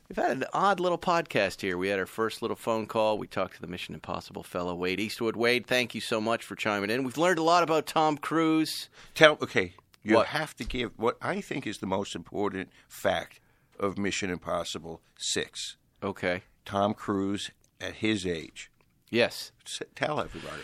[0.09, 1.79] we've had an odd little podcast here.
[1.79, 3.17] We had our first little phone call.
[3.17, 5.37] We talked to the Mission Impossible fellow Wade Eastwood.
[5.37, 7.05] Wade, thank you so much for chiming in.
[7.05, 8.89] We've learned a lot about Tom Cruise.
[9.15, 9.75] Tell okay.
[10.03, 10.27] You What?
[10.27, 13.39] have to give what I think is the most important fact
[13.79, 15.77] of Mission Impossible Six.
[16.03, 16.43] Okay.
[16.65, 17.51] Tom Cruise
[17.81, 18.71] at his age.
[19.11, 19.53] Yes.
[19.95, 20.63] Tell everybody.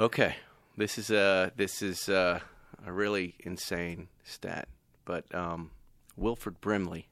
[0.00, 0.36] Okay.
[0.76, 2.42] This is a this is a,
[2.86, 4.68] a really insane stat,
[5.04, 5.70] but um,
[6.16, 7.08] Wilford Brimley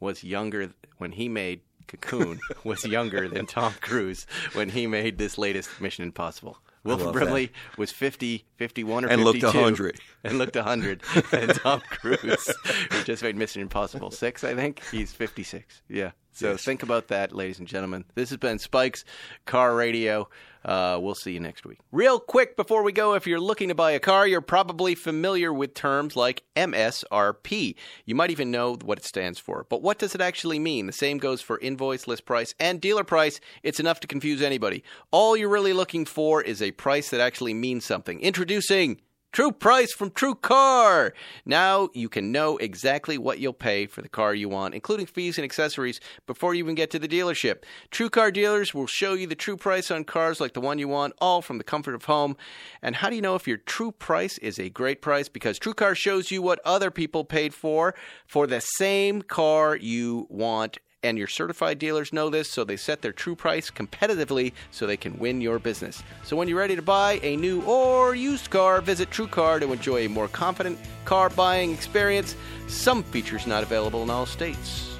[0.00, 2.40] was younger when he made Cocoon.
[2.64, 6.58] was younger than Tom Cruise when he made this latest Mission Impossible.
[6.84, 10.00] Wilford Brimley was 50, 51 or And looked 52, 100.
[10.22, 11.02] and looked 100.
[11.32, 12.54] and Tom Cruise,
[12.90, 15.80] who just made Mission Impossible 6, I think, he's 56.
[15.88, 16.10] Yeah.
[16.34, 18.04] So think about that, ladies and gentlemen.
[18.16, 19.04] This has been Spike's
[19.46, 20.28] Car Radio.
[20.64, 21.78] Uh, we'll see you next week.
[21.92, 25.52] Real quick before we go, if you're looking to buy a car, you're probably familiar
[25.52, 27.76] with terms like MSRP.
[28.04, 29.64] You might even know what it stands for.
[29.68, 30.86] But what does it actually mean?
[30.86, 33.38] The same goes for invoice, list price, and dealer price.
[33.62, 34.82] It's enough to confuse anybody.
[35.12, 38.18] All you're really looking for is a price that actually means something.
[38.20, 39.00] Introducing
[39.34, 41.12] True Price from True Car.
[41.44, 45.38] Now you can know exactly what you'll pay for the car you want, including fees
[45.38, 47.64] and accessories, before you even get to the dealership.
[47.90, 50.86] True Car dealers will show you the true price on cars like the one you
[50.86, 52.36] want, all from the comfort of home.
[52.80, 55.28] And how do you know if your true price is a great price?
[55.28, 57.96] Because True Car shows you what other people paid for
[58.28, 63.02] for the same car you want and your certified dealers know this, so they set
[63.02, 66.02] their true price competitively so they can win your business.
[66.24, 70.06] So when you're ready to buy a new or used car, visit TrueCar to enjoy
[70.06, 72.34] a more confident car buying experience.
[72.66, 74.90] Some features not available in all states.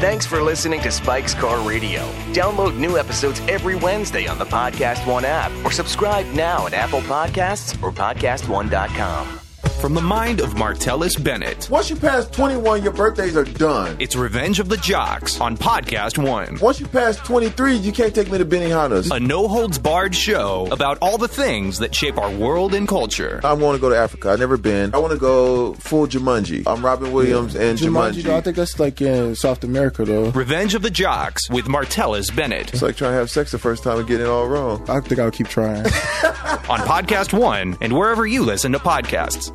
[0.00, 2.02] Thanks for listening to Spike's Car Radio.
[2.32, 7.00] Download new episodes every Wednesday on the Podcast One app or subscribe now at Apple
[7.02, 9.43] Podcasts or PodcastOne.com.
[9.84, 13.98] From the mind of Martellus Bennett, Once you pass 21, your birthdays are done.
[14.00, 16.58] it's Revenge of the Jocks on Podcast One.
[16.58, 19.10] Once you pass 23, you can't take me to Benihana's.
[19.10, 23.42] A no holds barred show about all the things that shape our world and culture.
[23.44, 24.30] I want to go to Africa.
[24.30, 24.94] I've never been.
[24.94, 26.66] I want to go full Jumanji.
[26.66, 28.22] I'm Robin Williams and Jumanji.
[28.22, 30.30] Jumanji, I think that's like in South America, though.
[30.30, 33.82] Revenge of the Jocks with Martellus Bennett It's like trying to have sex the first
[33.82, 34.82] time and getting it all wrong.
[34.88, 35.84] I think I'll keep trying.
[35.84, 39.54] on Podcast One and wherever you listen to podcasts.